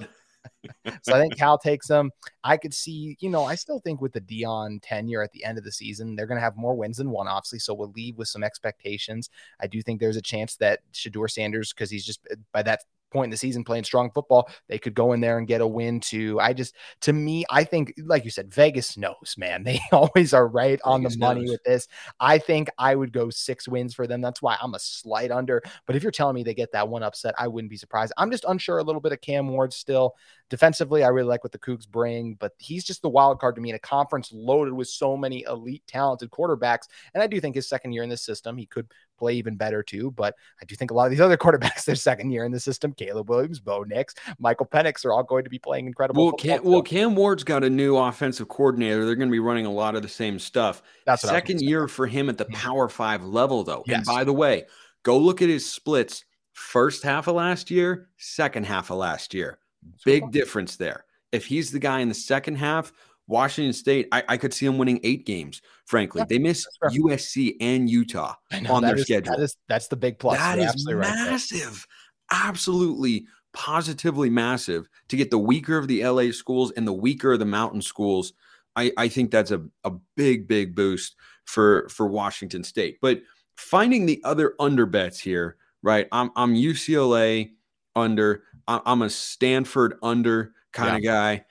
so 1.03 1.15
I 1.15 1.21
think 1.21 1.37
Cal 1.37 1.59
takes 1.59 1.87
them. 1.87 2.11
I 2.45 2.57
could 2.57 2.75
see, 2.75 3.17
you 3.21 3.31
know, 3.31 3.45
I 3.45 3.55
still 3.55 3.81
think 3.81 4.01
with 4.01 4.13
the 4.13 4.21
Deion 4.21 4.81
tenure 4.83 5.23
at 5.23 5.33
the 5.33 5.45
end 5.45 5.59
of 5.59 5.65
the 5.65 5.73
season, 5.73 6.17
they're 6.17 6.27
going 6.27 6.37
to 6.37 6.45
have 6.45 6.57
more 6.57 6.75
wins 6.75 6.99
than 6.99 7.11
one, 7.11 7.29
obviously. 7.29 7.59
So 7.59 7.75
we'll 7.75 7.93
leave 7.93 8.19
with 8.19 8.29
some 8.29 8.45
expectations. 8.45 9.31
I 9.61 9.67
do 9.67 9.83
think 9.83 10.01
there's 10.01 10.17
a 10.17 10.23
chance 10.23 10.57
that 10.57 10.81
Shedeur 10.93 11.31
Sanders, 11.31 11.73
because 11.73 11.91
he's 11.91 12.05
just 12.05 12.21
uh, 12.31 12.37
by 12.53 12.63
that 12.63 12.81
point 13.13 13.27
in 13.27 13.31
the 13.31 13.37
season 13.37 13.63
playing 13.63 13.85
strong 13.85 14.11
football, 14.11 14.49
they 14.69 14.79
could 14.79 14.95
go 14.95 15.13
in 15.13 15.21
there 15.21 15.39
and 15.39 15.47
get 15.47 15.61
a 15.61 15.67
win 15.67 16.01
too. 16.01 16.41
I 16.41 16.53
just, 16.53 16.75
to 17.03 17.13
me, 17.13 17.45
I 17.51 17.63
think, 17.63 17.93
like 18.05 18.25
you 18.25 18.31
said, 18.31 18.53
Vegas 18.53 18.97
knows, 18.97 19.35
man. 19.37 19.63
They 19.73 19.81
always 19.93 20.35
are 20.35 20.49
right 20.49 20.73
Vegas 20.73 20.85
on 20.85 21.03
the 21.03 21.17
money 21.19 21.43
knows. 21.43 21.51
with 21.53 21.65
this. 21.65 21.89
I 22.19 22.39
think 22.39 22.69
I 22.79 22.95
would 22.95 23.13
go 23.13 23.31
six 23.31 23.69
wins 23.69 23.95
for 23.95 24.07
them. 24.07 24.21
That's 24.21 24.43
why 24.43 24.57
I'm 24.61 24.75
a 24.75 24.79
slight 24.79 25.31
under. 25.31 25.63
But 25.87 25.97
if 25.97 26.03
you're 26.03 26.13
telling 26.13 26.35
me 26.35 26.43
they 26.43 26.55
get 26.55 26.73
that 26.73 26.89
one 26.89 27.03
upset, 27.03 27.35
I 27.39 27.49
wouldn't 27.49 27.71
be 27.71 27.77
surprised. 27.77 28.13
I'm 28.17 28.31
just 28.31 28.45
unsure 28.47 28.79
a 28.79 28.83
little 28.83 29.01
bit 29.01 29.13
of 29.13 29.21
Cam 29.21 29.49
Ward 29.49 29.73
still. 29.73 30.15
Defensively, 30.53 31.03
I 31.03 31.09
really 31.09 31.29
like 31.29 31.43
what 31.43 31.53
the 31.53 31.59
Cougs 31.59 31.89
bring, 31.89 32.35
but 32.35 32.53
he's 32.59 32.85
just 32.85 33.01
the 33.01 33.09
wild 33.09 33.41
card 33.41 33.55
to 33.55 33.63
me 33.63 33.71
in 33.71 33.75
a 33.75 33.79
conference 33.79 34.31
loaded 34.35 34.75
with 34.75 34.87
so 34.87 35.17
many 35.17 35.47
elite, 35.49 35.83
talented 35.87 36.31
quarterbacks. 36.31 36.89
And 37.15 37.23
I 37.23 37.27
do 37.27 37.41
think 37.41 37.55
his 37.55 37.67
second 37.67 37.95
year 37.95 38.03
in 38.03 38.11
this 38.11 38.21
system, 38.21 38.59
he 38.59 38.67
could 38.67 38.93
play 39.19 39.33
even 39.33 39.57
better 39.57 39.83
too. 39.83 40.11
But 40.11 40.35
I 40.61 40.67
do 40.67 40.77
think 40.77 40.91
a 40.91 40.95
lot 40.95 41.07
of 41.07 41.11
these 41.11 41.23
other 41.23 41.37
quarterbacks, 41.39 41.87
their 41.87 41.95
second 41.95 42.33
year 42.33 42.45
in 42.45 42.53
the 42.53 42.61
system, 42.61 42.93
Caleb 42.93 43.31
Williams, 43.31 43.61
Bo 43.61 43.83
Nix, 43.83 44.15
Michael 44.39 44.67
Penix, 44.67 45.07
are 45.07 45.15
all 45.15 45.23
going 45.23 45.45
to 45.45 45.49
be 45.49 45.59
playing 45.59 45.87
incredible. 45.87 46.23
Well, 46.23 46.35
Cam, 46.35 46.63
well, 46.65 46.83
Cam 46.83 47.15
Ward's 47.15 47.45
got 47.45 47.65
a 47.65 47.71
new 47.71 47.97
offensive 47.97 48.49
coordinator. 48.49 49.07
They're 49.07 49.15
going 49.15 49.31
to 49.31 49.33
be 49.33 49.41
running 49.41 49.65
a 49.65 49.73
lot 49.73 49.95
of 49.95 50.03
the 50.03 50.09
same 50.09 50.39
stuff. 50.39 50.83
That's 51.07 51.23
second 51.23 51.63
year 51.63 51.89
for 51.89 52.07
him 52.07 52.29
at 52.29 52.37
the 52.37 52.45
mm-hmm. 52.45 52.57
Power 52.57 52.91
Five 52.91 53.25
level, 53.25 53.65
though. 53.65 53.85
Yes. 53.87 53.97
And 53.97 54.05
by 54.05 54.25
the 54.25 54.35
way, 54.35 54.67
go 55.03 55.17
look 55.17 55.41
at 55.41 55.49
his 55.49 55.65
splits. 55.65 56.27
First 56.53 57.05
half 57.05 57.29
of 57.29 57.37
last 57.37 57.71
year, 57.71 58.11
second 58.19 58.67
half 58.67 58.91
of 58.91 58.99
last 58.99 59.33
year. 59.33 59.59
Big 60.05 60.31
difference 60.31 60.77
there. 60.77 61.05
If 61.33 61.47
he's 61.47 61.71
the 61.71 61.79
guy 61.79 62.01
in 62.01 62.09
the 62.09 62.15
second 62.15 62.57
half, 62.57 62.93
Washington 63.27 63.73
State, 63.73 64.09
I, 64.13 64.23
I 64.29 64.37
could 64.37 64.53
see 64.53 64.67
them 64.67 64.79
winning 64.79 65.01
eight 65.03 65.25
games. 65.25 65.63
Frankly, 65.87 66.21
Yeah, 66.21 66.27
they 66.29 66.39
miss. 66.39 66.67
USC 66.83 67.57
and 67.61 67.89
Utah 67.89 68.35
know, 68.61 68.73
on 68.75 68.83
their 68.83 68.97
is- 68.97 69.03
schedule. 69.03 69.37
That 69.37 69.43
is 69.43 69.57
that's 69.69 69.89
the 69.89 69.97
big 69.97 70.19
plus. 70.19 70.39
That 70.39 70.57
You're 70.59 70.67
is 70.67 70.73
absolutely 70.73 70.95
right 70.95 71.31
massive. 71.31 71.87
Absolutely, 72.31 73.27
positively 73.53 74.31
massive 74.31 74.89
to 75.09 75.17
get 75.17 75.31
the 75.31 75.39
weaker 75.39 75.77
of 75.79 75.87
the 75.89 76.05
LA 76.07 76.33
schools 76.33 76.73
and 76.73 76.87
the 76.87 76.93
weaker 76.93 77.33
of 77.33 77.39
the 77.39 77.45
mountain 77.47 77.83
schools. 77.83 78.33
I, 78.75 78.91
I 78.97 79.09
think 79.09 79.31
that's 79.31 79.51
a, 79.51 79.63
a 79.85 79.93
big, 80.17 80.49
big 80.49 80.75
boost 80.75 81.17
for 81.45 81.89
for 81.89 82.07
Washington 82.07 82.65
State. 82.65 82.99
But 83.01 83.23
finding 83.57 84.07
the 84.07 84.21
other 84.25 84.55
under 84.59 84.87
bets 84.87 85.19
here, 85.21 85.57
right? 85.83 86.09
I'm 86.13 86.31
I'm 86.37 86.55
UCLA 86.55 87.53
under. 87.95 88.45
I'm 88.87 89.03
a 89.03 89.11
Stanford 89.11 89.95
under 90.03 90.53
kind 90.73 90.97
of 90.97 91.05
guy. 91.05 91.45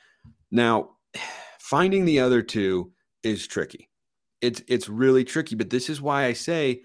Now, 0.49 0.91
finding 1.59 2.05
the 2.05 2.19
other 2.19 2.41
two 2.41 2.91
is 3.23 3.47
tricky. 3.47 3.89
It's 4.41 4.61
it's 4.67 4.89
really 4.89 5.23
tricky. 5.23 5.55
But 5.55 5.69
this 5.69 5.89
is 5.89 6.01
why 6.01 6.25
I 6.25 6.33
say 6.33 6.81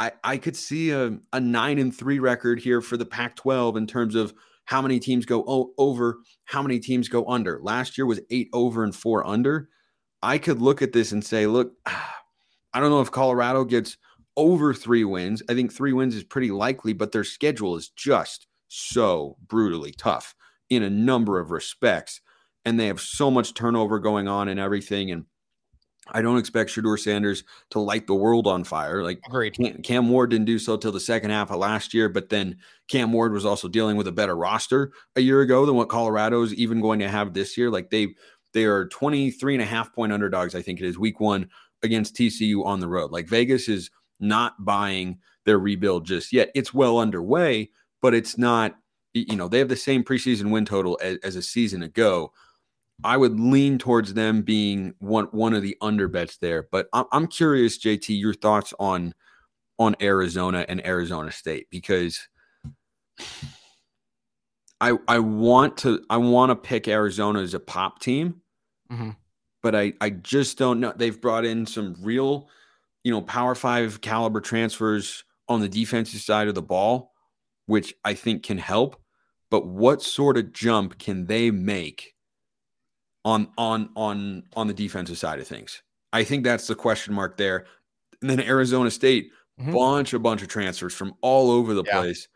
I, 0.00 0.12
I 0.24 0.36
could 0.38 0.56
see 0.56 0.92
a, 0.92 1.18
a 1.32 1.40
nine 1.40 1.78
and 1.78 1.94
three 1.94 2.20
record 2.20 2.58
here 2.58 2.80
for 2.80 2.96
the 2.96 3.04
Pac 3.04 3.36
12 3.36 3.76
in 3.76 3.86
terms 3.86 4.14
of 4.14 4.32
how 4.64 4.80
many 4.80 4.98
teams 4.98 5.26
go 5.26 5.44
o- 5.46 5.74
over, 5.76 6.20
how 6.46 6.62
many 6.62 6.78
teams 6.78 7.08
go 7.08 7.26
under. 7.26 7.60
Last 7.62 7.98
year 7.98 8.06
was 8.06 8.20
eight 8.30 8.48
over 8.54 8.82
and 8.82 8.94
four 8.94 9.26
under. 9.26 9.68
I 10.22 10.38
could 10.38 10.62
look 10.62 10.80
at 10.80 10.92
this 10.92 11.12
and 11.12 11.22
say, 11.22 11.46
look, 11.46 11.72
I 11.86 12.80
don't 12.80 12.88
know 12.88 13.02
if 13.02 13.10
Colorado 13.10 13.64
gets 13.64 13.98
over 14.38 14.72
three 14.72 15.04
wins. 15.04 15.42
I 15.50 15.54
think 15.54 15.70
three 15.70 15.92
wins 15.92 16.14
is 16.14 16.24
pretty 16.24 16.50
likely, 16.50 16.94
but 16.94 17.12
their 17.12 17.24
schedule 17.24 17.76
is 17.76 17.90
just 17.90 18.46
so 18.70 19.36
brutally 19.48 19.90
tough 19.90 20.34
in 20.70 20.82
a 20.82 20.90
number 20.90 21.38
of 21.40 21.50
respects. 21.50 22.20
And 22.64 22.78
they 22.78 22.86
have 22.86 23.00
so 23.00 23.30
much 23.30 23.54
turnover 23.54 23.98
going 23.98 24.28
on 24.28 24.48
and 24.48 24.60
everything. 24.60 25.10
And 25.10 25.24
I 26.08 26.22
don't 26.22 26.38
expect 26.38 26.70
Shedeur 26.70 26.98
Sanders 26.98 27.42
to 27.70 27.80
light 27.80 28.06
the 28.06 28.14
world 28.14 28.46
on 28.46 28.64
fire. 28.64 29.02
Like 29.02 29.20
Agreed. 29.26 29.54
Cam, 29.54 29.82
Cam 29.82 30.08
Ward 30.08 30.30
didn't 30.30 30.46
do 30.46 30.58
so 30.58 30.76
till 30.76 30.92
the 30.92 31.00
second 31.00 31.30
half 31.30 31.50
of 31.50 31.58
last 31.58 31.92
year, 31.92 32.08
but 32.08 32.28
then 32.28 32.58
Cam 32.88 33.12
Ward 33.12 33.32
was 33.32 33.44
also 33.44 33.66
dealing 33.66 33.96
with 33.96 34.06
a 34.06 34.12
better 34.12 34.36
roster 34.36 34.92
a 35.16 35.20
year 35.20 35.40
ago 35.40 35.66
than 35.66 35.74
what 35.74 35.88
Colorado 35.88 36.42
is 36.42 36.54
even 36.54 36.80
going 36.80 37.00
to 37.00 37.08
have 37.08 37.34
this 37.34 37.56
year. 37.56 37.70
Like 37.70 37.90
they 37.90 38.08
they 38.52 38.64
are 38.64 38.86
23 38.88 39.54
and 39.54 39.62
a 39.62 39.66
half 39.66 39.92
point 39.92 40.12
underdogs, 40.12 40.54
I 40.54 40.62
think 40.62 40.80
it 40.80 40.86
is 40.86 40.98
week 40.98 41.20
one 41.20 41.48
against 41.82 42.14
TCU 42.14 42.64
on 42.64 42.80
the 42.80 42.88
road. 42.88 43.10
Like 43.10 43.28
Vegas 43.28 43.68
is 43.68 43.90
not 44.18 44.64
buying 44.64 45.18
their 45.44 45.58
rebuild 45.58 46.04
just 46.04 46.32
yet. 46.32 46.50
It's 46.54 46.74
well 46.74 46.98
underway, 46.98 47.70
but 48.02 48.14
it's 48.14 48.38
not, 48.38 48.76
you 49.14 49.36
know, 49.36 49.48
they 49.48 49.58
have 49.58 49.68
the 49.68 49.76
same 49.76 50.04
preseason 50.04 50.50
win 50.50 50.64
total 50.64 50.98
as, 51.02 51.18
as 51.22 51.36
a 51.36 51.42
season 51.42 51.82
ago. 51.82 52.32
I 53.02 53.16
would 53.16 53.40
lean 53.40 53.78
towards 53.78 54.12
them 54.14 54.42
being 54.42 54.94
one 54.98 55.24
one 55.32 55.54
of 55.54 55.62
the 55.62 55.76
under 55.80 56.06
bets 56.06 56.36
there. 56.36 56.68
But 56.70 56.88
I'm, 56.92 57.06
I'm 57.12 57.26
curious, 57.26 57.78
JT, 57.78 58.18
your 58.20 58.34
thoughts 58.34 58.74
on 58.78 59.14
on 59.78 59.96
Arizona 60.02 60.66
and 60.68 60.86
Arizona 60.86 61.32
State 61.32 61.66
because 61.70 62.20
I 64.80 64.96
I 65.08 65.18
want 65.18 65.76
to 65.78 66.04
I 66.10 66.16
want 66.18 66.50
to 66.50 66.56
pick 66.56 66.88
Arizona 66.88 67.40
as 67.40 67.54
a 67.54 67.60
pop 67.60 68.00
team, 68.00 68.42
Mhm. 68.92 69.16
but 69.62 69.74
I 69.74 69.92
I 70.00 70.10
just 70.10 70.58
don't 70.58 70.80
know. 70.80 70.92
They've 70.94 71.18
brought 71.20 71.44
in 71.44 71.66
some 71.66 71.96
real, 72.00 72.48
you 73.04 73.10
know, 73.12 73.22
Power 73.22 73.54
Five 73.54 74.00
caliber 74.00 74.40
transfers 74.40 75.24
on 75.48 75.60
the 75.60 75.68
defensive 75.68 76.20
side 76.20 76.48
of 76.48 76.54
the 76.54 76.62
ball, 76.62 77.09
which 77.70 77.94
I 78.04 78.14
think 78.14 78.42
can 78.42 78.58
help. 78.58 79.00
But 79.50 79.66
what 79.66 80.02
sort 80.02 80.36
of 80.36 80.52
jump 80.52 80.98
can 80.98 81.26
they 81.26 81.50
make 81.52 82.14
on 83.24 83.52
on 83.56 83.90
on 83.96 84.42
on 84.56 84.66
the 84.66 84.74
defensive 84.74 85.18
side 85.18 85.38
of 85.40 85.46
things? 85.46 85.82
I 86.12 86.24
think 86.24 86.44
that's 86.44 86.66
the 86.66 86.74
question 86.74 87.14
mark 87.14 87.36
there. 87.36 87.66
And 88.20 88.28
then 88.28 88.40
Arizona 88.40 88.90
State, 88.90 89.30
Mhm. 89.60 89.72
bunch 89.72 90.12
a 90.14 90.18
bunch 90.18 90.42
of 90.42 90.48
transfers 90.48 90.94
from 90.94 91.14
all 91.22 91.50
over 91.50 91.74
the 91.74 91.84
Yeah. 91.84 92.00
place. 92.00 92.28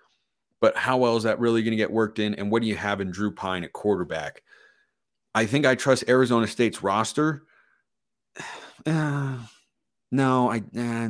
But 0.61 0.77
how 0.77 0.97
well 0.99 1.16
is 1.16 1.25
that 1.25 1.40
really 1.40 1.62
going 1.62 1.73
to 1.73 1.77
get 1.77 1.90
worked 1.90 2.18
in? 2.18 2.35
And 2.37 2.51
what 2.51 2.62
do 2.62 2.68
you 2.68 2.77
have 2.77 3.01
in 3.01 3.11
Drew 3.11 3.33
Pyne 3.33 3.64
at 3.64 3.73
quarterback? 3.73 4.42
I 5.35 5.47
think 5.47 5.66
I 5.66 5.75
trust 5.75 6.05
Arizona 6.09 6.47
State's 6.47 6.83
roster. 6.83 7.47
Uh, 8.87 9.38
no, 10.12 10.51
I 10.51 10.59
uh, 10.77 11.09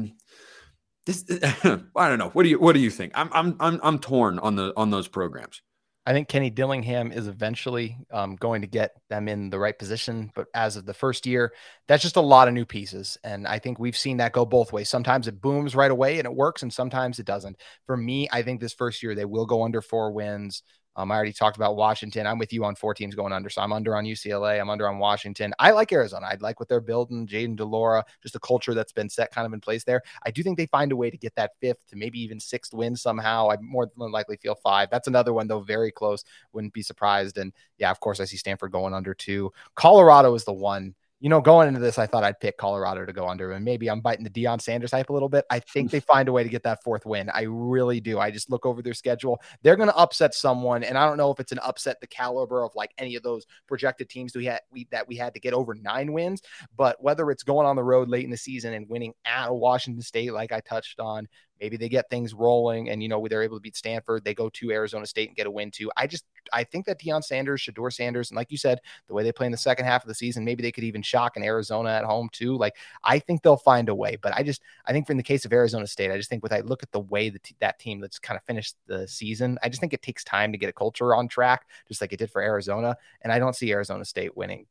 this 1.07 1.25
I 1.65 2.09
don't 2.09 2.19
know. 2.19 2.31
What 2.31 2.45
do 2.45 2.49
you 2.49 2.59
what 2.59 2.75
do 2.75 2.81
you 2.81 2.91
think? 2.91 3.13
I'm 3.15 3.31
I'm 3.33 3.57
I'm 3.61 3.81
I'm 3.83 3.99
torn 3.99 4.39
on 4.39 4.57
the 4.57 4.73
on 4.77 4.91
those 4.91 5.09
programs. 5.09 5.63
I 6.07 6.13
think 6.13 6.29
Kenny 6.29 6.51
Dillingham 6.51 7.13
is 7.13 7.29
eventually 7.29 7.97
um, 8.13 8.37
going 8.37 8.61
to 8.61 8.67
get 8.67 8.91
them 9.09 9.27
in 9.27 9.49
the 9.49 9.59
right 9.59 9.79
position. 9.79 10.31
But 10.35 10.49
as 10.55 10.77
of 10.77 10.85
the 10.85 10.93
first 10.93 11.25
year, 11.25 11.55
that's 11.89 12.03
just 12.03 12.17
a 12.17 12.21
lot 12.21 12.47
of 12.47 12.53
new 12.53 12.67
pieces. 12.67 13.17
And 13.25 13.47
I 13.47 13.59
think 13.59 13.79
we've 13.79 13.97
seen 13.97 14.19
that 14.19 14.33
go 14.33 14.45
both 14.45 14.71
ways. 14.71 14.91
Sometimes 14.91 15.29
it 15.29 15.41
booms 15.41 15.75
right 15.75 15.91
away 15.91 16.19
and 16.19 16.27
it 16.27 16.35
works, 16.35 16.63
and 16.63 16.73
sometimes 16.73 17.19
it 17.19 17.27
doesn't. 17.27 17.57
For 17.87 17.97
me, 17.97 18.29
I 18.31 18.43
think 18.43 18.61
this 18.61 18.75
first 18.75 19.03
year 19.03 19.15
they 19.15 19.25
will 19.25 19.47
go 19.47 19.63
under 19.63 19.81
four 19.81 20.13
wins. 20.13 20.63
Um, 20.97 21.11
I 21.11 21.17
already 21.17 21.33
talked 21.33 21.57
about 21.57 21.77
Washington. 21.77 22.27
I'm 22.27 22.39
with 22.39 22.53
you 22.53 22.65
on 22.65 22.75
four 22.75 22.95
teams 22.95 23.15
going 23.15 23.33
under. 23.33 23.51
So 23.51 23.63
I'm 23.63 23.73
under 23.73 23.97
on 23.97 24.05
UCLA. 24.05 24.61
I'm 24.61 24.71
under 24.71 24.89
on 24.89 24.99
Washington. 24.99 25.53
I 25.59 25.73
like 25.73 25.93
Arizona. 25.93 26.27
I 26.31 26.37
like 26.41 26.61
what 26.61 26.69
they're 26.69 26.81
building. 26.81 27.27
Jayden 27.27 27.57
de 27.57 27.65
Laura, 27.65 28.05
just 28.23 28.37
a 28.37 28.41
culture 28.41 28.75
that's 28.75 28.93
been 28.93 29.09
set 29.09 29.33
kind 29.33 29.47
of 29.47 29.53
in 29.53 29.61
place 29.61 29.85
there. 29.85 30.03
I 30.25 30.31
do 30.31 30.43
think 30.43 30.57
they 30.57 30.67
find 30.67 30.93
a 30.93 30.97
way 30.97 31.11
to 31.11 31.17
get 31.17 31.35
that 31.35 31.53
fifth 31.61 31.87
to 31.89 31.97
maybe 31.97 32.21
even 32.21 32.39
sixth 32.39 32.73
win 32.73 32.97
somehow. 32.97 33.51
I 33.51 33.57
more 33.61 33.91
than 33.97 34.13
likely 34.13 34.37
feel 34.37 34.55
five. 34.55 34.89
That's 34.91 35.09
another 35.09 35.33
one, 35.33 35.49
though, 35.49 35.61
very 35.61 35.91
close. 35.91 36.25
Wouldn't 36.53 36.73
be 36.73 36.83
surprised. 36.83 37.39
And 37.39 37.53
yeah, 37.79 37.91
of 37.91 38.01
course, 38.01 38.21
I 38.21 38.25
see 38.25 38.37
Stanford 38.37 38.73
going 38.73 38.95
under 38.95 39.15
two. 39.15 39.53
Colorado 39.75 40.35
is 40.35 40.45
the 40.45 40.53
one. 40.53 40.95
You 41.25 41.31
know, 41.31 41.41
going 41.41 41.69
into 41.69 41.81
this, 41.81 41.99
I 41.99 42.07
thought 42.07 42.23
I'd 42.23 42.39
pick 42.39 42.59
Colorado 42.59 43.07
to 43.07 43.13
go 43.15 43.27
under, 43.27 43.53
and 43.53 43.65
maybe 43.65 43.89
I'm 43.89 44.03
biting 44.03 44.25
the 44.25 44.29
Deion 44.29 44.61
Sanders 44.61 44.91
hype 44.91 45.09
a 45.09 45.13
little 45.15 45.31
bit. 45.31 45.47
I 45.49 45.59
think 45.59 45.91
they 45.91 46.01
find 46.13 46.29
a 46.29 46.33
way 46.33 46.43
to 46.43 46.51
get 46.51 46.65
that 46.65 46.83
fourth 46.85 47.07
win. 47.07 47.31
I 47.31 47.47
really 47.49 47.99
do. 47.99 48.19
I 48.19 48.31
just 48.31 48.51
look 48.51 48.67
over 48.67 48.83
their 48.83 48.93
schedule. 48.93 49.41
They're 49.63 49.77
going 49.77 49.89
to 49.89 49.97
upset 49.97 50.35
someone, 50.35 50.85
and 50.85 50.99
I 50.99 51.07
don't 51.07 51.17
know 51.17 51.31
if 51.31 51.41
it's 51.41 51.51
an 51.51 51.61
upset 51.61 51.99
the 52.03 52.07
caliber 52.07 52.63
of 52.63 52.73
like 52.75 52.93
any 52.99 53.15
of 53.15 53.23
those 53.23 53.47
projected 53.67 54.11
teams 54.11 54.37
we 54.37 54.45
had 54.45 54.61
we, 54.71 54.87
that 54.91 55.09
we 55.09 55.17
had 55.17 55.33
to 55.33 55.41
get 55.41 55.55
over 55.55 55.75
nine 55.75 56.13
wins, 56.13 56.43
but 56.77 57.03
whether 57.03 57.31
it's 57.31 57.43
going 57.43 57.67
on 57.67 57.77
the 57.77 57.83
road 57.83 58.11
late 58.11 58.27
in 58.27 58.31
the 58.31 58.37
season 58.37 58.75
and 58.75 58.87
winning 58.91 59.15
at 59.25 59.51
Washington 59.51 60.03
State, 60.03 60.35
like 60.35 60.53
I 60.53 60.61
touched 60.61 61.01
on, 61.01 61.27
maybe 61.61 61.77
they 61.77 61.89
get 61.89 62.09
things 62.11 62.35
rolling, 62.35 62.91
and 62.91 63.03
you 63.03 63.09
know 63.09 63.27
they're 63.29 63.43
able 63.43 63.57
to 63.57 63.61
beat 63.61 63.77
Stanford. 63.77 64.25
They 64.25 64.35
go 64.35 64.49
to 64.51 64.71
Arizona 64.71 65.07
State 65.07 65.29
and 65.29 65.37
get 65.37 65.47
a 65.47 65.51
win 65.51 65.71
too. 65.71 65.91
I 65.97 66.07
just 66.07 66.25
I 66.53 66.65
think 66.65 66.87
that 66.87 67.01
Deion 67.01 67.23
Sanders, 67.23 67.63
Shedeur 67.63 67.93
Sanders, 67.93 68.31
and 68.31 68.37
like 68.37 68.51
you 68.51 68.59
said, 68.59 68.81
the 69.09 69.15
way 69.15 69.23
they 69.23 69.33
play 69.33 69.47
in 69.47 69.53
the 69.53 69.59
second 69.59 69.87
half 69.87 70.03
of 70.03 70.09
the 70.09 70.15
season, 70.15 70.45
maybe 70.45 70.63
they 70.63 70.73
could 70.73 70.85
even 70.85 71.03
shock 71.03 71.37
in 71.37 71.45
Arizona 71.45 71.91
at 71.91 72.05
home 72.05 72.29
too. 72.33 72.57
Like 72.57 72.77
I 73.03 73.19
think 73.19 73.43
they'll 73.43 73.57
find 73.57 73.89
a 73.89 73.95
way. 73.95 74.17
But 74.21 74.35
I 74.35 74.43
just 74.43 74.63
I 74.87 74.93
think 74.93 75.09
in 75.09 75.17
the 75.17 75.23
case 75.23 75.45
of 75.45 75.53
Arizona 75.53 75.87
State, 75.87 76.11
I 76.11 76.17
just 76.17 76.31
think 76.31 76.43
with 76.43 76.53
I 76.53 76.61
look 76.61 76.83
at 76.83 76.93
the 76.93 77.01
way 77.01 77.31
that 77.31 77.49
that 77.61 77.79
team 77.79 78.01
that's 78.01 78.19
kind 78.19 78.37
of 78.37 78.45
finished 78.45 78.77
the 78.87 79.07
season, 79.09 79.59
I 79.63 79.69
just 79.69 79.81
think 79.81 79.93
it 79.93 80.03
takes 80.03 80.25
time 80.25 80.53
to 80.53 80.59
get 80.59 80.69
a 80.69 80.73
culture 80.73 81.15
on 81.15 81.29
track, 81.29 81.67
just 81.89 82.01
like 82.01 82.13
it 82.13 82.19
did 82.19 82.31
for 82.31 82.43
Arizona. 82.43 82.97
And 83.23 83.33
I 83.33 83.39
don't 83.39 83.57
see 83.57 83.73
Arizona 83.73 84.05
State 84.05 84.37
winning 84.37 84.67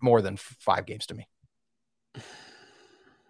more 0.00 0.22
than 0.22 0.36
five 0.36 0.86
games 0.86 1.06
to 1.06 1.14
me. 1.14 1.28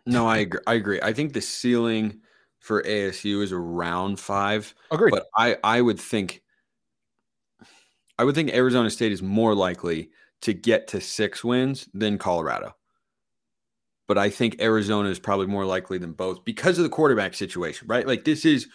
No, 0.09 0.29
I 0.29 0.37
agree. 0.37 0.61
I 0.69 0.75
agree. 0.75 1.01
I 1.03 1.13
think 1.13 1.33
the 1.33 1.41
ceiling 1.41 2.21
for 2.67 2.83
ASU 2.83 3.43
is 3.43 3.53
around 3.53 4.19
five. 4.19 4.75
Agreed. 4.91 5.13
But 5.13 5.27
I, 5.37 5.57
I 5.63 5.81
would 5.81 6.01
think 6.01 6.43
I 8.19 8.25
would 8.25 8.35
think 8.35 8.51
Arizona 8.53 8.91
State 8.91 9.13
is 9.13 9.23
more 9.23 9.55
likely 9.55 10.11
to 10.41 10.53
get 10.53 10.89
to 10.89 11.01
six 11.01 11.45
wins 11.45 11.89
than 11.95 12.19
Colorado. 12.19 12.75
But 14.09 14.19
I 14.19 14.31
think 14.31 14.61
Arizona 14.61 15.09
is 15.11 15.19
probably 15.19 15.47
more 15.47 15.65
likely 15.65 15.99
than 15.99 16.13
both 16.13 16.45
because 16.45 16.79
of 16.79 16.85
the 16.85 16.91
quarterback 16.91 17.35
situation, 17.35 17.87
right? 17.89 18.07
Like 18.07 18.25
this 18.25 18.45
is 18.45 18.67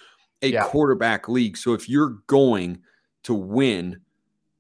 a 0.42 0.50
Yeah. 0.50 0.64
quarterback 0.66 1.28
league. 1.28 1.58
So 1.58 1.74
if 1.74 1.90
you're 1.90 2.18
going 2.28 2.82
to 3.24 3.34
win 3.34 4.02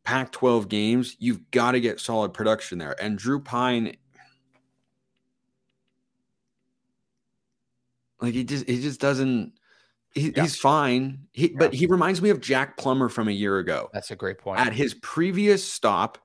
Pac 0.04 0.32
12 0.32 0.68
games, 0.68 1.16
you've 1.20 1.50
got 1.52 1.72
to 1.72 1.80
get 1.80 2.00
solid 2.00 2.34
production 2.34 2.80
there. 2.80 3.02
And 3.02 3.18
Drew 3.18 3.40
Pyne, 3.42 3.96
like 8.22 8.34
he 8.34 8.44
just 8.44 8.68
he 8.68 8.82
just 8.82 9.00
doesn't 9.00 9.54
he, 10.14 10.32
Yeah. 10.36 10.44
he's 10.44 10.58
fine. 10.58 11.28
He, 11.32 11.50
But 11.50 11.74
he 11.74 11.86
reminds 11.86 12.22
me 12.22 12.30
of 12.30 12.42
Jack 12.42 12.78
Plummer 12.78 13.08
from 13.10 13.28
a 13.28 13.32
year 13.32 13.60
ago. 13.60 13.90
That's 13.94 14.12
a 14.12 14.16
great 14.16 14.40
point. 14.40 14.60
At 14.60 14.74
his 14.74 14.94
previous 14.96 15.66
stop, 15.66 16.18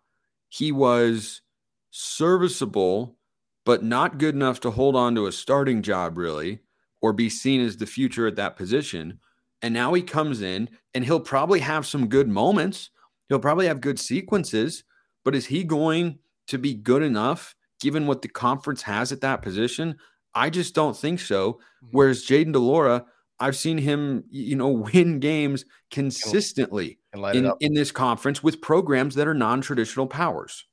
he 0.48 0.72
was 0.72 1.42
serviceable, 1.90 3.16
but 3.64 3.82
not 3.84 4.18
good 4.18 4.34
enough 4.34 4.60
to 4.60 4.70
hold 4.70 4.96
on 4.96 5.14
to 5.14 5.26
a 5.26 5.32
starting 5.32 5.82
job, 5.82 6.18
really, 6.18 6.60
or 7.00 7.12
be 7.12 7.30
seen 7.30 7.60
as 7.60 7.76
the 7.76 7.86
future 7.86 8.26
at 8.26 8.36
that 8.36 8.56
position. 8.56 9.20
And 9.62 9.72
now 9.72 9.94
he 9.94 10.02
comes 10.02 10.42
in 10.42 10.68
and 10.94 11.04
he'll 11.04 11.20
probably 11.20 11.60
have 11.60 11.86
some 11.86 12.08
good 12.08 12.28
moments. 12.28 12.90
He'll 13.28 13.38
probably 13.38 13.66
have 13.66 13.80
good 13.80 13.98
sequences, 13.98 14.84
but 15.24 15.34
is 15.34 15.46
he 15.46 15.64
going 15.64 16.18
to 16.48 16.58
be 16.58 16.74
good 16.74 17.02
enough 17.02 17.54
given 17.80 18.06
what 18.06 18.22
the 18.22 18.28
conference 18.28 18.82
has 18.82 19.12
at 19.12 19.20
that 19.22 19.42
position? 19.42 19.96
I 20.36 20.50
just 20.50 20.74
don't 20.74 20.96
think 20.96 21.18
so. 21.18 21.54
Mhm. 21.82 21.88
Whereas 21.92 22.24
Jayden 22.24 22.52
de 22.52 22.58
Laura, 22.58 23.06
I've 23.40 23.56
seen 23.56 23.78
him, 23.78 24.24
you 24.30 24.54
know, 24.54 24.68
win 24.94 25.18
games 25.18 25.64
consistently 25.90 26.98
and 27.12 27.22
light 27.22 27.36
it 27.36 27.44
in, 27.44 27.52
in 27.60 27.74
this 27.74 27.90
conference 27.90 28.42
with 28.42 28.60
programs 28.60 29.14
that 29.14 29.26
are 29.26 29.34
non-traditional 29.34 30.06
powers. 30.06 30.66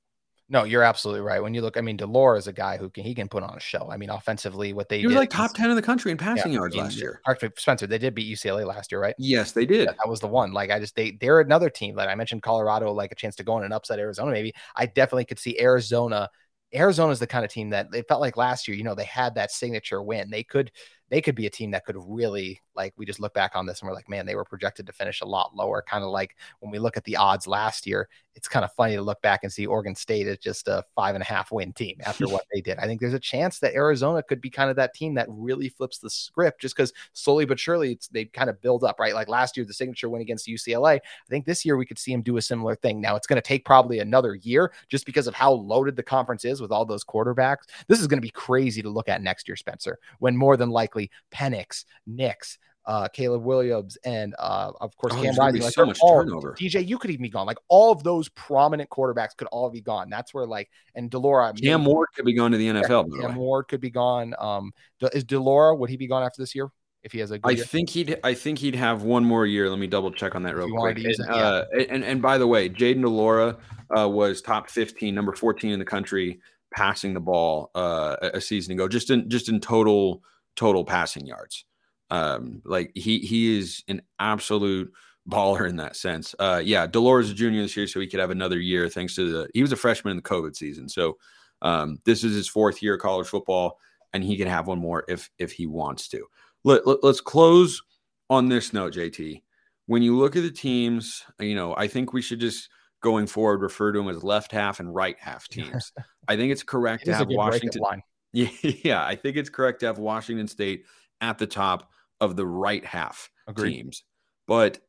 No, 0.49 0.65
you're 0.65 0.83
absolutely 0.83 1.21
right. 1.21 1.41
When 1.41 1.53
you 1.53 1.61
look, 1.61 1.77
I 1.77 1.81
mean, 1.81 1.97
de 1.97 2.05
Laura 2.05 2.37
is 2.37 2.47
a 2.47 2.53
guy 2.53 2.77
who 2.77 2.89
can 2.89 3.03
he 3.05 3.15
can 3.15 3.29
put 3.29 3.43
on 3.43 3.55
a 3.55 3.59
show. 3.59 3.89
I 3.89 3.97
mean, 3.97 4.09
offensively, 4.09 4.73
what 4.73 4.89
they 4.89 4.99
He 4.99 5.07
was 5.07 5.15
like 5.15 5.29
top 5.29 5.53
ten 5.55 5.69
in 5.69 5.75
the 5.75 5.81
country 5.81 6.11
in 6.11 6.17
passing 6.17 6.51
yeah, 6.51 6.59
yards 6.59 6.75
last 6.75 6.97
year. 6.97 7.21
Actually, 7.27 7.53
Spencer, 7.57 7.87
they 7.87 7.97
did 7.97 8.13
beat 8.13 8.31
UCLA 8.31 8.65
last 8.65 8.91
year, 8.91 9.01
right? 9.01 9.15
Yes, 9.17 9.53
they 9.53 9.65
did. 9.65 9.87
that 9.87 10.07
was 10.07 10.19
the 10.19 10.27
one. 10.27 10.51
Like 10.51 10.69
I 10.69 10.79
just 10.79 10.95
they 10.95 11.17
they're 11.19 11.39
another 11.39 11.69
team. 11.69 11.95
Like 11.95 12.09
I 12.09 12.15
mentioned 12.15 12.43
Colorado, 12.43 12.91
like 12.91 13.11
a 13.11 13.15
chance 13.15 13.35
to 13.37 13.43
go 13.43 13.57
in 13.57 13.63
and 13.63 13.73
upset 13.73 13.99
Arizona. 13.99 14.31
Maybe 14.31 14.53
I 14.75 14.85
definitely 14.85 15.25
could 15.25 15.39
see 15.39 15.59
Arizona. 15.59 16.29
Arizona 16.75 17.11
is 17.11 17.19
the 17.19 17.27
kind 17.27 17.45
of 17.45 17.51
team 17.51 17.69
that 17.69 17.87
it 17.93 18.07
felt 18.07 18.21
like 18.21 18.37
last 18.37 18.67
year. 18.67 18.75
You 18.75 18.83
know, 18.83 18.95
they 18.95 19.05
had 19.05 19.35
that 19.35 19.51
signature 19.51 20.01
win. 20.01 20.29
They 20.29 20.43
could 20.43 20.71
they 21.13 21.21
could 21.21 21.35
be 21.35 21.45
a 21.45 21.49
team 21.49 21.69
that 21.69 21.85
could 21.85 21.95
really 21.99 22.59
like. 22.75 22.91
We 22.97 23.05
just 23.05 23.19
look 23.19 23.35
back 23.35 23.51
on 23.53 23.67
this 23.67 23.79
and 23.79 23.87
we're 23.87 23.93
like, 23.93 24.09
man, 24.09 24.25
they 24.25 24.33
were 24.33 24.43
projected 24.43 24.87
to 24.87 24.93
finish 24.93 25.21
a 25.21 25.25
lot 25.25 25.55
lower. 25.55 25.83
Kind 25.87 26.03
of 26.03 26.09
like 26.09 26.35
when 26.59 26.71
we 26.71 26.79
look 26.79 26.97
at 26.97 27.03
the 27.03 27.17
odds 27.17 27.45
last 27.45 27.85
year. 27.85 28.09
It's 28.35 28.47
kind 28.47 28.65
of 28.65 28.73
funny 28.73 28.95
to 28.95 29.01
look 29.03 29.21
back 29.21 29.41
and 29.43 29.53
see 29.53 29.67
Oregon 29.67 29.93
State 29.93 30.25
is 30.25 30.39
just 30.39 30.67
a 30.67 30.83
five 30.95 31.13
and 31.13 31.21
a 31.21 31.25
half 31.25 31.51
win 31.51 31.71
team 31.71 31.97
after 32.03 32.27
what 32.27 32.45
they 32.51 32.61
did. 32.61 32.79
I 32.79 32.87
think 32.87 32.99
there's 32.99 33.13
a 33.13 33.19
chance 33.19 33.59
that 33.59 33.75
Arizona 33.75 34.23
could 34.23 34.41
be 34.41 34.49
kind 34.49 34.71
of 34.71 34.75
that 34.77 34.95
team 34.95 35.13
that 35.13 35.27
really 35.29 35.69
flips 35.69 35.99
the 35.99 36.09
script 36.09 36.59
just 36.59 36.75
because 36.75 36.93
slowly 37.13 37.45
but 37.45 37.59
surely 37.59 37.91
it's, 37.91 38.07
they 38.07 38.25
kind 38.25 38.49
of 38.49 38.59
build 38.59 38.83
up, 38.83 38.99
right? 38.99 39.13
Like 39.13 39.27
last 39.27 39.55
year, 39.55 39.67
the 39.67 39.73
signature 39.73 40.09
win 40.09 40.23
against 40.23 40.47
UCLA. 40.47 40.95
I 40.95 41.29
think 41.29 41.45
this 41.45 41.63
year 41.63 41.77
we 41.77 41.85
could 41.85 41.99
see 41.99 42.11
him 42.11 42.23
do 42.23 42.37
a 42.37 42.41
similar 42.41 42.73
thing. 42.73 42.99
Now 42.99 43.15
it's 43.15 43.27
going 43.27 43.37
to 43.39 43.47
take 43.47 43.65
probably 43.65 43.99
another 43.99 44.33
year 44.33 44.73
just 44.89 45.05
because 45.05 45.27
of 45.27 45.35
how 45.35 45.51
loaded 45.51 45.95
the 45.95 46.01
conference 46.01 46.43
is 46.43 46.59
with 46.59 46.71
all 46.71 46.85
those 46.85 47.03
quarterbacks. 47.03 47.65
This 47.87 48.01
is 48.01 48.07
going 48.07 48.17
to 48.17 48.25
be 48.25 48.31
crazy 48.31 48.81
to 48.81 48.89
look 48.89 49.09
at 49.09 49.21
next 49.21 49.47
year, 49.47 49.55
Spencer, 49.55 49.99
when 50.17 50.35
more 50.35 50.57
than 50.57 50.71
likely 50.71 51.02
Penix, 51.33 51.85
Nix, 52.07 52.57
uh, 52.85 53.07
Caleb 53.13 53.43
Williams, 53.43 53.97
and 54.03 54.35
uh, 54.39 54.71
of 54.81 54.95
course 54.97 55.13
Oh, 55.15 55.21
Cam 55.21 55.35
Rising. 55.35 55.61
Like 55.61 55.73
so 55.73 55.85
much 55.85 55.99
all- 56.01 56.23
turnover. 56.23 56.53
DJ, 56.59 56.85
you 56.85 56.97
could 56.97 57.11
even 57.11 57.23
be 57.23 57.29
gone. 57.29 57.45
Like 57.47 57.57
all 57.69 57.91
of 57.93 58.03
those 58.03 58.27
prominent 58.29 58.89
quarterbacks 58.89 59.37
could 59.37 59.47
all 59.53 59.69
be 59.69 59.79
gone. 59.81 60.09
That's 60.09 60.33
where 60.33 60.45
like 60.45 60.69
and 60.95 61.09
de 61.09 61.17
Laura, 61.17 61.53
Cam 61.53 61.85
Ward 61.85 62.09
could 62.15 62.25
be 62.25 62.33
going 62.33 62.51
to 62.51 62.57
the 62.57 62.67
NFL. 62.67 63.09
the 63.09 63.21
Cam. 63.21 63.35
Ward 63.35 63.67
could 63.69 63.79
be 63.81 63.89
gone. 63.89 64.35
Um, 64.37 64.73
is 65.13 65.23
de 65.23 65.39
Laura 65.39 65.75
would 65.75 65.89
he 65.89 65.95
be 65.97 66.07
gone 66.07 66.23
after 66.23 66.41
this 66.41 66.53
year 66.53 66.69
if 67.03 67.11
he 67.13 67.19
has 67.19 67.31
a 67.31 67.39
good 67.39 67.47
I 67.49 67.55
year? 67.55 67.63
think 67.63 67.89
he'd 67.89 68.19
I 68.23 68.33
think 68.33 68.59
he'd 68.59 68.75
have 68.75 69.03
one 69.03 69.23
more 69.23 69.45
year. 69.45 69.69
Let 69.69 69.79
me 69.79 69.87
double 69.87 70.11
check 70.11 70.35
on 70.35 70.43
that 70.43 70.55
real 70.57 70.67
quick. 70.67 70.77
wanted 70.79 70.95
to 70.97 71.01
use 71.03 71.19
And, 71.19 71.29
yeah. 71.35 71.41
uh, 71.41 71.65
and 71.89 72.03
and 72.03 72.21
by 72.21 72.37
the 72.37 72.47
way, 72.47 72.67
Jayden 72.69 73.01
de 73.01 73.07
Laura 73.09 73.57
uh, 73.97 74.09
was 74.09 74.41
top 74.41 74.69
15, 74.69 75.15
number 75.15 75.31
14 75.33 75.71
in 75.71 75.79
the 75.79 75.85
country 75.85 76.39
passing 76.75 77.13
the 77.13 77.19
ball 77.21 77.71
uh, 77.75 78.17
a 78.21 78.37
a 78.37 78.41
season 78.41 78.73
ago, 78.73 78.89
just 78.89 79.09
in 79.09 79.29
just 79.29 79.47
in 79.47 79.61
total 79.61 80.21
total 80.55 80.83
passing 80.85 81.25
yards. 81.25 81.65
Um, 82.09 82.61
like 82.65 82.91
he 82.95 83.19
he 83.19 83.57
is 83.57 83.83
an 83.87 84.01
absolute 84.19 84.91
baller 85.29 85.67
in 85.67 85.77
that 85.77 85.95
sense. 85.95 86.35
Uh, 86.37 86.61
yeah, 86.63 86.85
de 86.85 86.99
Laura's 86.99 87.31
a 87.31 87.33
junior 87.33 87.61
this 87.61 87.75
year, 87.77 87.87
so 87.87 87.99
he 87.99 88.07
could 88.07 88.19
have 88.19 88.29
another 88.31 88.59
year 88.59 88.89
thanks 88.89 89.15
to 89.15 89.31
the 89.31 89.49
he 89.53 89.61
was 89.61 89.71
a 89.71 89.75
freshman 89.77 90.11
in 90.11 90.17
the 90.17 90.23
COVID 90.23 90.55
season. 90.55 90.87
So 90.89 91.17
um, 91.61 91.97
this 92.05 92.23
is 92.23 92.35
his 92.35 92.47
fourth 92.47 92.83
year 92.83 92.95
of 92.95 93.01
college 93.01 93.27
football, 93.27 93.79
and 94.13 94.23
he 94.23 94.37
can 94.37 94.47
have 94.47 94.67
one 94.67 94.79
more 94.79 95.05
if 95.07 95.29
if 95.39 95.51
he 95.51 95.65
wants 95.65 96.07
to. 96.09 96.25
Let, 96.63 96.85
let, 96.85 97.03
let's 97.03 97.21
close 97.21 97.81
on 98.29 98.47
this 98.49 98.73
note, 98.73 98.93
JT. 98.93 99.41
When 99.87 100.01
you 100.01 100.17
look 100.17 100.35
at 100.35 100.43
the 100.43 100.51
teams, 100.51 101.23
you 101.39 101.55
know, 101.55 101.75
I 101.75 101.87
think 101.87 102.13
we 102.13 102.21
should 102.21 102.39
just 102.39 102.69
going 103.01 103.27
forward 103.27 103.61
refer 103.61 103.91
to 103.91 103.99
them 103.99 104.07
as 104.07 104.23
left 104.23 104.51
half 104.51 104.79
and 104.79 104.93
right 104.93 105.17
half 105.19 105.47
teams. 105.49 105.91
I 106.27 106.37
think 106.37 106.51
it's 106.53 106.63
correct 106.63 107.03
It 107.03 107.05
to 107.07 107.11
is 107.11 107.17
have 107.17 107.27
Washington. 107.29 107.81
line. 107.81 108.01
Yeah, 108.33 108.49
yeah, 108.83 109.05
I 109.05 109.15
think 109.15 109.37
it's 109.37 109.49
correct 109.49 109.79
to 109.81 109.85
have 109.85 109.99
Washington 109.99 110.47
State 110.47 110.85
at 111.21 111.37
the 111.37 111.47
top 111.47 111.89
of 112.19 112.35
the 112.35 112.45
right 112.45 112.83
half 112.83 113.29
Agreed. 113.47 113.71
teams. 113.71 114.03
But 114.47 114.79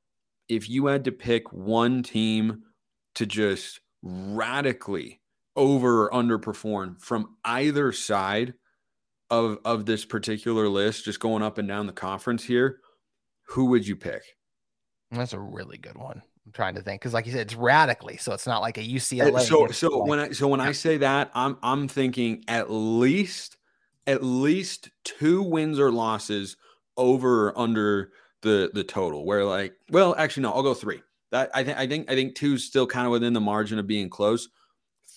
if 0.49 0.69
you 0.69 0.87
had 0.87 1.05
to 1.05 1.13
pick 1.13 1.53
one 1.53 2.03
team 2.03 2.63
to 3.15 3.27
just 3.27 3.81
radically 4.03 5.21
over 5.57 6.05
or 6.05 6.11
underperform 6.11 7.01
from 7.01 7.37
either 7.45 7.93
side 7.93 8.55
of 9.31 9.59
of 9.65 9.87
this 9.87 10.05
particular 10.05 10.69
list, 10.69 11.05
just 11.05 11.21
going 11.21 11.43
up 11.43 11.59
and 11.59 11.69
down 11.69 11.87
the 11.87 11.93
conference 11.93 12.45
here, 12.45 12.81
who 13.49 13.67
would 13.67 13.87
you 13.87 13.97
pick? 13.97 14.23
That's 15.11 15.33
a 15.33 15.41
really 15.41 15.79
good 15.79 15.97
one. 15.97 16.23
I'm 16.47 16.53
trying 16.53 16.75
to 16.75 16.83
think 16.83 17.01
because, 17.01 17.15
like 17.15 17.25
you 17.27 17.33
said, 17.33 17.41
it's 17.41 17.55
radically, 17.55 18.19
so 18.19 18.33
it's 18.33 18.47
not 18.47 18.61
like 18.61 18.77
a 18.77 18.83
UCLA. 18.83 19.35
Uh, 19.35 19.39
so 19.39 19.67
so 19.69 20.05
when 20.05 20.19
I 20.19 20.31
so 20.31 20.47
when 20.47 20.61
I 20.61 20.73
say 20.73 20.99
that, 20.99 21.31
I'm 21.35 21.57
I'm 21.63 21.89
thinking 21.89 22.45
at 22.49 22.71
least 22.71 23.57
at 24.07 24.23
least 24.23 24.91
two 25.05 25.43
wins 25.43 25.79
or 25.79 25.91
losses 25.91 26.57
over 26.99 27.49
or 27.49 27.59
under 27.59 28.13
the 28.43 28.71
the 28.75 28.85
total. 28.85 29.25
Where 29.25 29.45
like, 29.45 29.75
well, 29.91 30.15
actually 30.19 30.43
no, 30.43 30.53
I'll 30.53 30.63
go 30.63 30.75
three. 30.75 31.01
That 31.31 31.51
I 31.55 31.65
think 31.65 31.79
I 31.79 31.87
think 31.87 32.11
I 32.11 32.15
think 32.15 32.35
two's 32.35 32.65
still 32.65 32.87
kind 32.87 33.07
of 33.07 33.13
within 33.13 33.33
the 33.33 33.41
margin 33.41 33.79
of 33.79 33.87
being 33.87 34.11
close. 34.11 34.51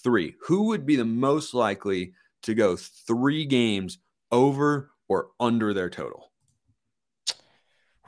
Three. 0.03 0.35
Who 0.43 0.67
would 0.67 0.85
be 0.85 0.95
the 0.95 1.03
most 1.03 1.53
likely 1.53 2.13
to 2.43 2.53
go 2.53 2.77
three 2.77 3.45
games 3.45 3.97
over 4.31 4.91
or 5.09 5.29
under 5.41 5.73
their 5.73 5.89
total? 5.89 6.31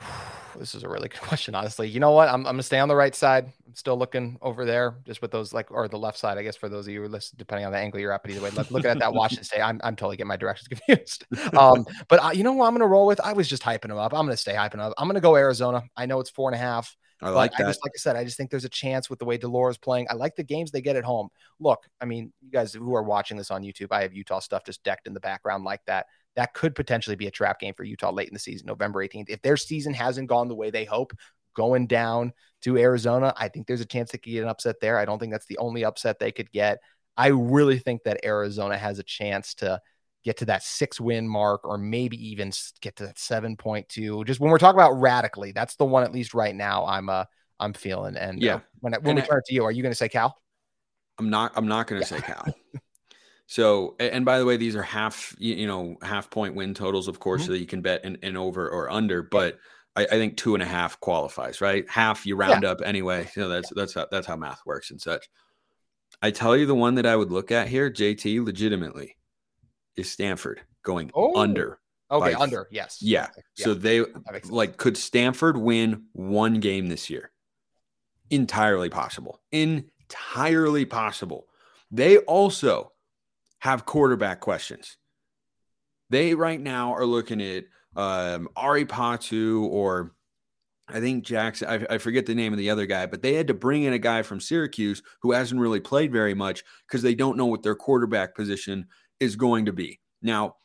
this 0.60 0.74
is 0.74 0.84
a 0.84 0.88
really 0.88 1.08
good 1.08 1.20
question, 1.20 1.54
honestly. 1.54 1.88
You 1.88 1.98
know 1.98 2.12
what? 2.12 2.28
I'm, 2.28 2.46
I'm 2.46 2.52
gonna 2.52 2.62
stay 2.62 2.78
on 2.78 2.88
the 2.88 2.94
right 2.94 3.14
side. 3.14 3.46
I'm 3.66 3.74
still 3.74 3.96
looking 3.96 4.38
over 4.42 4.64
there, 4.64 4.96
just 5.04 5.22
with 5.22 5.32
those 5.32 5.52
like, 5.52 5.70
or 5.70 5.88
the 5.88 5.98
left 5.98 6.18
side, 6.18 6.38
I 6.38 6.42
guess, 6.42 6.56
for 6.56 6.68
those 6.68 6.86
of 6.86 6.92
you 6.92 7.00
who 7.00 7.06
are 7.06 7.08
listening, 7.08 7.38
depending 7.38 7.66
on 7.66 7.72
the 7.72 7.78
angle 7.78 7.98
you're 7.98 8.12
at. 8.12 8.22
But 8.22 8.30
either 8.30 8.42
way, 8.42 8.50
look, 8.50 8.70
looking 8.70 8.90
at 8.90 8.98
that 9.00 9.12
watch 9.12 9.32
and 9.36 9.44
say, 9.44 9.60
I'm, 9.60 9.80
I'm 9.82 9.96
totally 9.96 10.16
getting 10.16 10.28
my 10.28 10.36
directions 10.36 10.68
confused. 10.86 11.24
Um, 11.56 11.86
but 12.08 12.22
uh, 12.22 12.30
you 12.30 12.44
know 12.44 12.52
what? 12.52 12.66
I'm 12.66 12.74
gonna 12.74 12.86
roll 12.86 13.06
with. 13.06 13.20
I 13.20 13.32
was 13.32 13.48
just 13.48 13.62
hyping 13.62 13.86
him 13.86 13.98
up. 13.98 14.12
I'm 14.12 14.26
gonna 14.26 14.36
stay 14.36 14.54
hyping 14.54 14.78
up. 14.78 14.92
I'm 14.98 15.08
gonna 15.08 15.20
go 15.20 15.36
Arizona. 15.36 15.82
I 15.96 16.06
know 16.06 16.20
it's 16.20 16.30
four 16.30 16.48
and 16.48 16.54
a 16.54 16.58
half. 16.58 16.96
I 17.22 17.28
like 17.30 17.52
I 17.54 17.62
that. 17.62 17.68
just 17.68 17.84
like 17.84 17.92
I 17.94 17.98
said, 17.98 18.16
I 18.16 18.24
just 18.24 18.36
think 18.36 18.50
there's 18.50 18.64
a 18.64 18.70
chance 18.70 19.10
with 19.10 19.18
the 19.18 19.24
way 19.24 19.36
de 19.36 19.46
Laura's 19.46 19.76
playing. 19.76 20.06
I 20.08 20.14
like 20.14 20.36
the 20.36 20.42
games 20.42 20.70
they 20.70 20.80
get 20.80 20.96
at 20.96 21.04
home. 21.04 21.28
Look, 21.58 21.86
I 22.00 22.06
mean, 22.06 22.32
you 22.40 22.50
guys 22.50 22.72
who 22.72 22.94
are 22.94 23.02
watching 23.02 23.36
this 23.36 23.50
on 23.50 23.62
YouTube, 23.62 23.88
I 23.90 24.02
have 24.02 24.14
Utah 24.14 24.40
stuff 24.40 24.64
just 24.64 24.82
decked 24.84 25.06
in 25.06 25.12
the 25.12 25.20
background 25.20 25.64
like 25.64 25.84
that. 25.86 26.06
That 26.36 26.54
could 26.54 26.74
potentially 26.74 27.16
be 27.16 27.26
a 27.26 27.30
trap 27.30 27.58
game 27.60 27.74
for 27.74 27.84
Utah 27.84 28.12
late 28.12 28.28
in 28.28 28.34
the 28.34 28.40
season, 28.40 28.66
November 28.66 29.04
18th. 29.06 29.28
If 29.28 29.42
their 29.42 29.56
season 29.56 29.92
hasn't 29.94 30.28
gone 30.28 30.48
the 30.48 30.54
way 30.54 30.70
they 30.70 30.84
hope, 30.84 31.12
going 31.54 31.86
down 31.86 32.32
to 32.62 32.78
Arizona, 32.78 33.34
I 33.36 33.48
think 33.48 33.66
there's 33.66 33.80
a 33.80 33.86
chance 33.86 34.12
they 34.12 34.18
could 34.18 34.30
get 34.32 34.42
an 34.44 34.48
upset 34.48 34.76
there. 34.80 34.98
I 34.98 35.04
don't 35.04 35.18
think 35.18 35.32
that's 35.32 35.46
the 35.46 35.58
only 35.58 35.84
upset 35.84 36.18
they 36.18 36.30
could 36.32 36.50
get. 36.52 36.78
I 37.16 37.28
really 37.28 37.78
think 37.78 38.04
that 38.04 38.24
Arizona 38.24 38.78
has 38.78 38.98
a 38.98 39.02
chance 39.02 39.54
to 39.56 39.80
get 40.22 40.36
to 40.36 40.44
that 40.44 40.62
six 40.62 41.00
win 41.00 41.26
mark 41.26 41.62
or 41.64 41.78
maybe 41.78 42.16
even 42.28 42.52
get 42.80 42.94
to 42.96 43.06
that 43.06 43.16
7.2. 43.16 44.24
Just 44.24 44.38
when 44.38 44.50
we're 44.50 44.58
talking 44.58 44.78
about 44.78 44.92
radically, 45.00 45.50
that's 45.52 45.76
the 45.76 45.84
one 45.84 46.04
at 46.04 46.12
least 46.12 46.34
right 46.34 46.54
now 46.54 46.86
I'm 46.86 47.08
uh 47.08 47.24
I'm 47.58 47.72
feeling. 47.74 48.16
And 48.16 48.40
Yeah. 48.40 48.54
uh, 48.56 48.60
when 48.80 48.94
I, 48.94 48.98
when 48.98 49.08
And 49.08 49.16
we 49.16 49.22
I- 49.22 49.26
turn 49.26 49.38
it 49.38 49.44
to 49.46 49.54
you, 49.54 49.64
are 49.64 49.72
you 49.72 49.82
going 49.82 49.92
to 49.92 49.96
say 49.96 50.08
Cal? 50.08 50.40
I'm 51.18 51.28
not. 51.28 51.52
I'm 51.56 51.66
not 51.68 51.86
going 51.86 52.00
to 52.00 52.06
say 52.06 52.20
Cal. 52.20 52.46
So, 53.50 53.96
and 53.98 54.24
by 54.24 54.38
the 54.38 54.44
way, 54.46 54.56
these 54.56 54.76
are 54.76 54.82
half, 54.82 55.34
you, 55.36 55.66
know, 55.66 55.96
half 56.02 56.30
point 56.30 56.54
win 56.54 56.72
totals, 56.72 57.08
of 57.08 57.18
course, 57.18 57.42
Mhm. 57.42 57.46
so 57.46 57.50
that 57.52 57.58
you 57.58 57.66
can 57.66 57.82
bet 57.82 58.04
an, 58.04 58.16
an 58.22 58.36
over 58.36 58.70
or 58.70 58.88
under. 58.88 59.24
But 59.24 59.58
I, 59.96 60.04
I 60.04 60.06
think 60.10 60.36
two 60.36 60.54
and 60.54 60.62
a 60.62 60.66
half 60.66 61.00
qualifies, 61.00 61.60
right? 61.60 61.84
Half 61.90 62.26
you 62.26 62.36
round 62.36 62.64
up 62.64 62.80
anyway. 62.84 63.28
You 63.34 63.42
know, 63.42 63.48
that's 63.48 63.68
that's 63.74 63.92
how, 63.94 64.06
that's 64.08 64.28
how 64.28 64.36
math 64.36 64.60
works 64.64 64.92
and 64.92 65.00
such. 65.00 65.28
I 66.22 66.30
tell 66.30 66.56
you, 66.56 66.64
the 66.64 66.76
one 66.76 66.94
that 66.94 67.06
I 67.06 67.16
would 67.16 67.32
look 67.32 67.50
at 67.50 67.66
here, 67.66 67.90
JT, 67.90 68.44
legitimately, 68.44 69.16
is 69.96 70.08
Stanford 70.08 70.60
going 70.84 71.10
Oh, 71.12 71.36
under. 71.36 71.80
Okay, 72.08 72.34
By- 72.34 72.40
under. 72.40 72.68
Yes. 72.70 72.98
Yeah. 73.02 73.30
So 73.56 73.74
they 73.74 73.98
that 73.98 74.32
makes 74.32 74.46
sense. 74.46 74.50
like 74.54 74.76
could 74.76 74.96
Stanford 74.96 75.56
win 75.56 76.04
one 76.12 76.60
game 76.60 76.86
this 76.86 77.10
year? 77.10 77.32
Entirely 78.30 78.90
possible. 78.90 79.40
Entirely 79.50 80.84
possible. 80.84 81.48
They 81.90 82.18
also 82.18 82.92
have 83.60 83.86
quarterback 83.86 84.40
questions. 84.40 84.96
They 86.10 86.34
right 86.34 86.60
now 86.60 86.92
are 86.94 87.06
looking 87.06 87.40
at 87.40 87.64
um, 87.96 88.48
Ari 88.56 88.84
Patu 88.86 89.62
or 89.62 90.12
I 90.88 90.98
think 90.98 91.24
Jackson. 91.24 91.68
I, 91.68 91.94
I 91.94 91.98
forget 91.98 92.26
the 92.26 92.34
name 92.34 92.52
of 92.52 92.58
the 92.58 92.70
other 92.70 92.86
guy, 92.86 93.06
but 93.06 93.22
they 93.22 93.34
had 93.34 93.46
to 93.46 93.54
bring 93.54 93.84
in 93.84 93.92
a 93.92 93.98
guy 93.98 94.22
from 94.22 94.40
Syracuse 94.40 95.02
who 95.22 95.30
hasn't 95.32 95.60
really 95.60 95.78
played 95.80 96.10
very 96.10 96.34
much 96.34 96.64
because 96.88 97.02
they 97.02 97.14
don't 97.14 97.36
know 97.36 97.46
what 97.46 97.62
their 97.62 97.76
quarterback 97.76 98.34
position 98.34 98.86
is 99.20 99.36
going 99.36 99.66
to 99.66 99.72
be. 99.72 100.00
Now, 100.20 100.56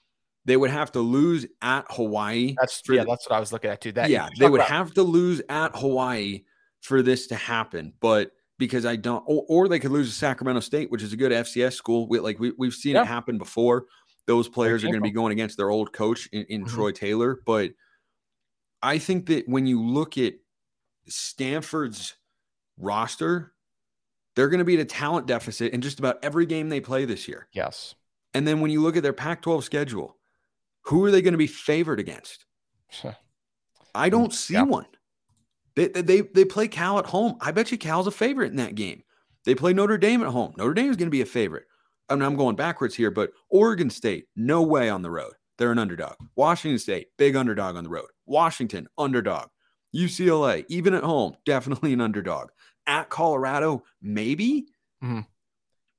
they 0.45 0.57
would 0.57 0.71
have 0.71 0.91
to 0.93 0.99
lose 0.99 1.45
at 1.61 1.85
Hawaii. 1.91 2.55
that's 2.59 2.81
yeah, 2.89 3.03
the- 3.03 3.09
that's 3.09 3.29
what 3.29 3.35
I 3.35 3.39
was 3.39 3.51
looking 3.51 3.69
at 3.69 3.81
too. 3.81 3.91
That 3.91 4.09
yeah, 4.09 4.29
they 4.39 4.49
would 4.49 4.61
about- 4.61 4.69
have 4.71 4.93
to 4.95 5.03
lose 5.03 5.41
at 5.47 5.75
Hawaii 5.75 6.43
for 6.81 7.01
this 7.03 7.27
to 7.27 7.35
happen. 7.35 7.93
But 7.99 8.31
because 8.57 8.85
I 8.85 8.95
don't, 8.95 9.23
or, 9.27 9.45
or 9.49 9.67
they 9.67 9.79
could 9.79 9.91
lose 9.91 10.09
to 10.09 10.15
Sacramento 10.15 10.61
State, 10.61 10.89
which 10.91 11.03
is 11.03 11.11
a 11.13 11.17
good 11.17 11.31
FCS 11.31 11.73
school. 11.73 12.07
We, 12.07 12.19
like 12.19 12.39
we, 12.39 12.53
we've 12.57 12.73
seen 12.73 12.95
Yeah. 12.95 13.01
it 13.01 13.07
happen 13.07 13.37
before. 13.37 13.85
Those 14.27 14.47
players 14.49 14.83
are 14.83 14.87
going 14.87 14.99
to 14.99 15.01
be 15.01 15.11
going 15.11 15.31
against 15.33 15.57
their 15.57 15.69
old 15.69 15.93
coach 15.93 16.27
in, 16.31 16.45
in 16.45 16.65
Mhm. 16.65 16.69
Troy 16.69 16.91
Taylor. 16.91 17.39
But 17.45 17.71
I 18.81 18.97
think 18.97 19.27
that 19.27 19.47
when 19.47 19.65
you 19.67 19.81
look 19.83 20.17
at 20.17 20.33
Stanford's 21.07 22.15
roster, 22.77 23.53
they're 24.35 24.49
going 24.49 24.59
to 24.59 24.65
be 24.65 24.75
at 24.75 24.79
a 24.81 24.85
talent 24.85 25.27
deficit 25.27 25.73
in 25.73 25.81
just 25.81 25.99
about 25.99 26.17
every 26.23 26.45
game 26.45 26.69
they 26.69 26.81
play 26.81 27.05
this 27.05 27.27
year. 27.27 27.47
Yes. 27.53 27.95
And 28.33 28.47
then 28.47 28.59
when 28.61 28.71
you 28.71 28.81
look 28.81 28.97
at 28.97 29.03
their 29.03 29.13
Pac 29.13 29.41
12 29.41 29.63
schedule, 29.63 30.17
who 30.81 31.03
are 31.05 31.11
they 31.11 31.21
going 31.21 31.33
to 31.33 31.37
be 31.37 31.47
favored 31.47 31.99
against? 31.99 32.45
I 33.95 34.09
don't 34.09 34.33
see 34.33 34.55
yeah. 34.55 34.63
one. 34.63 34.87
They, 35.75 35.87
they 35.87 36.21
they 36.21 36.45
play 36.45 36.67
Cal 36.67 36.99
at 36.99 37.05
home. 37.05 37.35
I 37.41 37.51
bet 37.51 37.71
you 37.71 37.77
Cal's 37.77 38.07
a 38.07 38.11
favorite 38.11 38.51
in 38.51 38.57
that 38.57 38.75
game. 38.75 39.03
They 39.45 39.55
play 39.55 39.73
Notre 39.73 39.97
Dame 39.97 40.23
at 40.23 40.29
home. 40.29 40.53
Notre 40.57 40.73
Dame 40.73 40.89
is 40.89 40.97
going 40.97 41.07
to 41.07 41.11
be 41.11 41.21
a 41.21 41.25
favorite. 41.25 41.65
I 42.09 42.15
mean, 42.15 42.23
I'm 42.23 42.35
going 42.35 42.55
backwards 42.55 42.95
here, 42.95 43.11
but 43.11 43.31
Oregon 43.49 43.89
State, 43.89 44.27
no 44.35 44.61
way 44.61 44.89
on 44.89 45.01
the 45.01 45.09
road. 45.09 45.33
They're 45.57 45.71
an 45.71 45.79
underdog. 45.79 46.15
Washington 46.35 46.79
State, 46.79 47.07
big 47.17 47.35
underdog 47.35 47.75
on 47.75 47.83
the 47.83 47.89
road. 47.89 48.07
Washington, 48.25 48.87
underdog. 48.97 49.49
UCLA, 49.95 50.65
even 50.67 50.93
at 50.93 51.03
home, 51.03 51.35
definitely 51.45 51.93
an 51.93 52.01
underdog. 52.01 52.49
At 52.87 53.09
Colorado, 53.09 53.83
maybe. 54.01 54.67
Mm-hmm. 55.03 55.21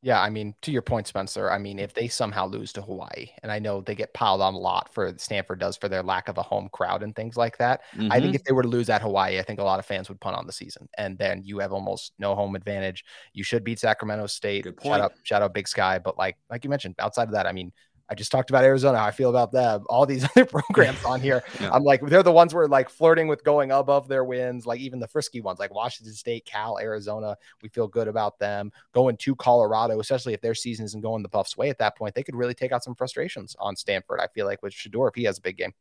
Yeah, 0.02 0.20
I 0.20 0.30
mean, 0.30 0.54
to 0.62 0.70
your 0.70 0.82
point, 0.82 1.06
Spencer, 1.06 1.50
I 1.50 1.58
mean, 1.58 1.78
if 1.78 1.94
they 1.94 2.06
somehow 2.06 2.46
lose 2.46 2.72
to 2.74 2.82
Hawaii, 2.82 3.30
and 3.42 3.50
I 3.50 3.58
know 3.58 3.80
they 3.80 3.94
get 3.94 4.12
piled 4.14 4.40
on 4.40 4.54
a 4.54 4.58
lot 4.58 4.92
for 4.92 5.12
Stanford 5.16 5.58
does 5.58 5.76
for 5.76 5.88
their 5.88 6.02
lack 6.02 6.28
of 6.28 6.38
a 6.38 6.42
home 6.42 6.68
crowd 6.70 7.02
and 7.02 7.16
things 7.16 7.36
like 7.36 7.58
that. 7.58 7.80
Mm-hmm. 7.94 8.12
I 8.12 8.16
think 8.16 8.26
mm-hmm. 8.26 8.34
if 8.36 8.44
they 8.44 8.52
were 8.52 8.62
to 8.62 8.68
lose 8.68 8.88
at 8.90 9.02
Hawaii, 9.02 9.38
I 9.38 9.42
think 9.42 9.58
a 9.58 9.64
lot 9.64 9.78
of 9.78 9.86
fans 9.86 10.08
would 10.08 10.20
punt 10.20 10.36
on 10.36 10.46
the 10.46 10.52
season. 10.52 10.88
And 10.96 11.18
then 11.18 11.42
you 11.44 11.58
have 11.58 11.72
almost 11.72 12.12
no 12.18 12.34
home 12.34 12.54
advantage. 12.54 13.04
You 13.32 13.42
should 13.42 13.64
beat 13.64 13.80
Sacramento 13.80 14.26
State. 14.26 14.66
Shout 14.82 15.00
out, 15.00 15.12
shout 15.24 15.42
out 15.42 15.54
Big 15.54 15.66
Sky. 15.66 15.98
But 15.98 16.18
like, 16.18 16.36
like 16.50 16.62
you 16.62 16.70
mentioned, 16.70 16.94
outside 16.98 17.28
of 17.28 17.32
that, 17.32 17.46
I 17.46 17.52
mean, 17.52 17.72
I 18.08 18.14
just 18.14 18.30
talked 18.30 18.50
about 18.50 18.64
Arizona, 18.64 18.98
how 18.98 19.06
I 19.06 19.10
feel 19.10 19.30
about 19.30 19.52
them. 19.52 19.84
All 19.88 20.06
these 20.06 20.24
other 20.36 20.44
programs 20.44 21.04
on 21.04 21.20
here, 21.20 21.42
yeah. 21.60 21.70
I'm 21.72 21.82
like, 21.82 22.00
they're 22.02 22.22
the 22.22 22.32
ones 22.32 22.54
we're 22.54 22.66
like 22.66 22.88
flirting 22.88 23.28
with 23.28 23.42
going 23.44 23.72
above 23.72 24.08
their 24.08 24.24
wins, 24.24 24.66
like 24.66 24.80
even 24.80 25.00
the 25.00 25.08
frisky 25.08 25.40
ones, 25.40 25.58
like 25.58 25.74
Washington 25.74 26.14
State, 26.14 26.44
Cal, 26.44 26.78
Arizona. 26.78 27.36
We 27.62 27.68
feel 27.68 27.88
good 27.88 28.08
about 28.08 28.38
them 28.38 28.70
going 28.92 29.16
to 29.18 29.34
Colorado, 29.34 29.98
especially 30.00 30.34
if 30.34 30.40
their 30.40 30.54
season 30.54 30.84
isn't 30.84 31.00
going 31.00 31.22
the 31.22 31.28
Buffs' 31.28 31.56
way 31.56 31.68
at 31.68 31.78
that 31.78 31.96
point. 31.96 32.14
They 32.14 32.22
could 32.22 32.36
really 32.36 32.54
take 32.54 32.72
out 32.72 32.84
some 32.84 32.94
frustrations 32.94 33.56
on 33.58 33.76
Stanford. 33.76 34.20
I 34.20 34.28
feel 34.28 34.46
like 34.46 34.62
with 34.62 34.72
Shedeur, 34.72 35.08
if 35.08 35.14
he 35.14 35.24
has 35.24 35.38
a 35.38 35.42
big 35.42 35.56
game. 35.56 35.72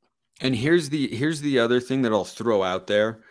And 0.42 0.56
here's 0.56 0.90
the 0.90 1.16
here's 1.16 1.42
the 1.42 1.60
other 1.60 1.80
thing 1.80 2.02
that 2.02 2.12
I'll 2.12 2.26
throw 2.26 2.62
out 2.64 2.88
there 2.88 3.22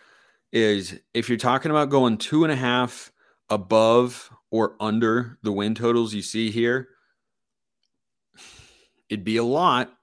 is 0.51 0.99
if 1.13 1.29
you're 1.29 1.37
talking 1.37 1.69
about 1.69 1.89
going 1.89 2.17
two 2.17 2.43
and 2.43 2.51
a 2.51 2.55
half 2.55 3.11
above 3.49 4.31
or 4.49 4.75
under 4.79 5.37
the 5.43 5.51
win 5.51 5.75
totals 5.75 6.13
you 6.13 6.21
see 6.23 6.49
here 6.49 6.89
it'd 9.09 9.25
be 9.25 9.37
a 9.37 9.43
lot, 9.43 9.93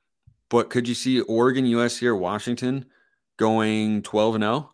but 0.48 0.70
could 0.70 0.88
you 0.88 0.94
see 0.94 1.20
Oregon, 1.20 1.64
USC, 1.64 2.06
or 2.06 2.16
Washington 2.16 2.86
going 3.38 4.02
12 4.02 4.34
and 4.36 4.44
0? 4.44 4.70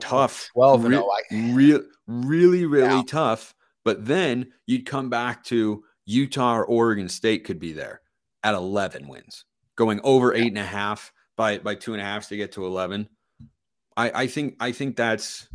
Tough. 0.00 0.48
12 0.54 0.84
and 0.86 0.94
0. 0.94 1.04
Re- 1.04 1.10
oh, 1.32 1.54
re- 1.54 1.80
really, 2.06 2.66
really 2.66 2.96
yeah. 2.96 3.02
tough. 3.06 3.54
But 3.84 4.04
then 4.04 4.52
you'd 4.66 4.86
come 4.86 5.08
back 5.08 5.44
to 5.44 5.84
Utah 6.04 6.56
or 6.56 6.64
Oregon 6.66 7.08
State 7.08 7.44
could 7.44 7.58
be 7.58 7.72
there 7.72 8.02
at 8.42 8.54
11 8.54 9.08
wins, 9.08 9.44
going 9.76 10.00
over 10.02 10.34
eight 10.34 10.48
and 10.48 10.58
a 10.58 10.64
half 10.64 11.12
by, 11.36 11.58
by 11.58 11.74
two 11.74 11.92
and 11.92 12.02
a 12.02 12.04
half 12.04 12.28
to 12.28 12.36
get 12.36 12.52
to 12.52 12.66
11. 12.66 13.08
I, 13.96 14.22
I 14.22 14.26
think 14.26 14.56
I 14.60 14.72
think 14.72 14.96
that's 14.96 15.48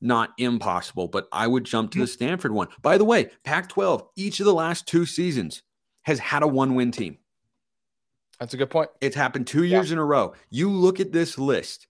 not 0.00 0.32
impossible, 0.38 1.08
but 1.08 1.28
I 1.32 1.46
would 1.46 1.64
jump 1.64 1.90
to 1.92 1.98
the 1.98 2.04
mm-hmm. 2.04 2.12
Stanford 2.12 2.52
one. 2.52 2.68
By 2.82 2.98
the 2.98 3.04
way, 3.04 3.30
Pac 3.44 3.68
12, 3.68 4.04
each 4.16 4.40
of 4.40 4.46
the 4.46 4.54
last 4.54 4.86
two 4.86 5.06
seasons, 5.06 5.62
has 6.06 6.20
had 6.20 6.44
a 6.44 6.46
one 6.46 6.76
win 6.76 6.92
team. 6.92 7.18
That's 8.38 8.54
a 8.54 8.56
good 8.56 8.70
point. 8.70 8.90
It's 9.00 9.16
happened 9.16 9.48
two 9.48 9.64
years 9.64 9.90
yeah. 9.90 9.94
in 9.94 9.98
a 9.98 10.04
row. 10.04 10.34
You 10.50 10.70
look 10.70 11.00
at 11.00 11.12
this 11.12 11.36
list 11.36 11.88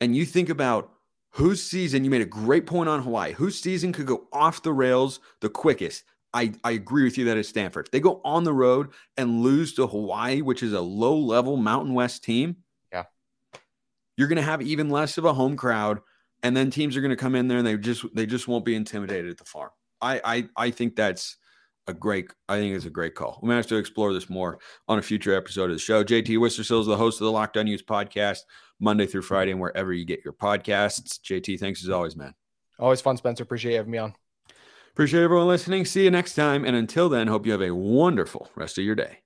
and 0.00 0.16
you 0.16 0.26
think 0.26 0.48
about 0.48 0.90
whose 1.30 1.62
season, 1.62 2.04
you 2.04 2.10
made 2.10 2.22
a 2.22 2.26
great 2.26 2.66
point 2.66 2.88
on 2.88 3.02
Hawaii, 3.02 3.32
whose 3.32 3.60
season 3.60 3.92
could 3.92 4.06
go 4.06 4.26
off 4.32 4.62
the 4.62 4.72
rails 4.72 5.20
the 5.40 5.48
quickest. 5.48 6.02
I, 6.34 6.52
I 6.64 6.72
agree 6.72 7.04
with 7.04 7.16
you 7.16 7.26
that 7.26 7.36
it's 7.36 7.48
Stanford. 7.48 7.86
If 7.86 7.92
they 7.92 8.00
go 8.00 8.20
on 8.24 8.42
the 8.42 8.52
road 8.52 8.88
and 9.16 9.42
lose 9.42 9.72
to 9.74 9.86
Hawaii, 9.86 10.42
which 10.42 10.62
is 10.62 10.72
a 10.72 10.80
low 10.80 11.16
level 11.16 11.56
Mountain 11.56 11.94
West 11.94 12.24
team. 12.24 12.56
Yeah. 12.92 13.04
You're 14.16 14.28
going 14.28 14.36
to 14.36 14.42
have 14.42 14.62
even 14.62 14.90
less 14.90 15.16
of 15.16 15.24
a 15.24 15.32
home 15.32 15.56
crowd. 15.56 16.00
And 16.42 16.56
then 16.56 16.70
teams 16.70 16.96
are 16.96 17.00
going 17.00 17.10
to 17.10 17.16
come 17.16 17.36
in 17.36 17.46
there 17.46 17.58
and 17.58 17.66
they 17.66 17.76
just 17.76 18.04
they 18.14 18.26
just 18.26 18.48
won't 18.48 18.64
be 18.64 18.74
intimidated 18.74 19.30
at 19.30 19.38
the 19.38 19.44
farm. 19.44 19.70
I 20.02 20.20
I, 20.24 20.48
I 20.56 20.70
think 20.70 20.96
that's 20.96 21.36
a 21.86 21.94
great, 21.94 22.30
I 22.48 22.58
think 22.58 22.74
it's 22.74 22.84
a 22.84 22.90
great 22.90 23.14
call. 23.14 23.38
We 23.42 23.54
have 23.54 23.66
to 23.68 23.76
explore 23.76 24.12
this 24.12 24.28
more 24.28 24.58
on 24.88 24.98
a 24.98 25.02
future 25.02 25.34
episode 25.36 25.70
of 25.70 25.76
the 25.76 25.78
show. 25.78 26.02
JT 26.02 26.36
Wistrcill 26.38 26.80
is 26.80 26.86
the 26.86 26.96
host 26.96 27.20
of 27.20 27.26
the 27.26 27.32
Locked 27.32 27.56
On 27.56 27.66
Utes 27.66 27.82
podcast, 27.82 28.40
Monday 28.80 29.06
through 29.06 29.22
Friday, 29.22 29.52
and 29.52 29.60
wherever 29.60 29.92
you 29.92 30.04
get 30.04 30.24
your 30.24 30.34
podcasts. 30.34 31.20
JT, 31.20 31.58
thanks 31.58 31.84
as 31.84 31.90
always, 31.90 32.16
man. 32.16 32.34
Always 32.78 33.00
fun, 33.00 33.16
Spencer. 33.16 33.42
Appreciate 33.42 33.72
you 33.72 33.78
having 33.78 33.92
me 33.92 33.98
on. 33.98 34.14
Appreciate 34.92 35.22
everyone 35.22 35.46
listening. 35.46 35.84
See 35.84 36.04
you 36.04 36.10
next 36.10 36.34
time. 36.34 36.64
And 36.64 36.74
until 36.74 37.08
then, 37.08 37.26
hope 37.26 37.46
you 37.46 37.52
have 37.52 37.62
a 37.62 37.74
wonderful 37.74 38.50
rest 38.54 38.78
of 38.78 38.84
your 38.84 38.94
day. 38.94 39.20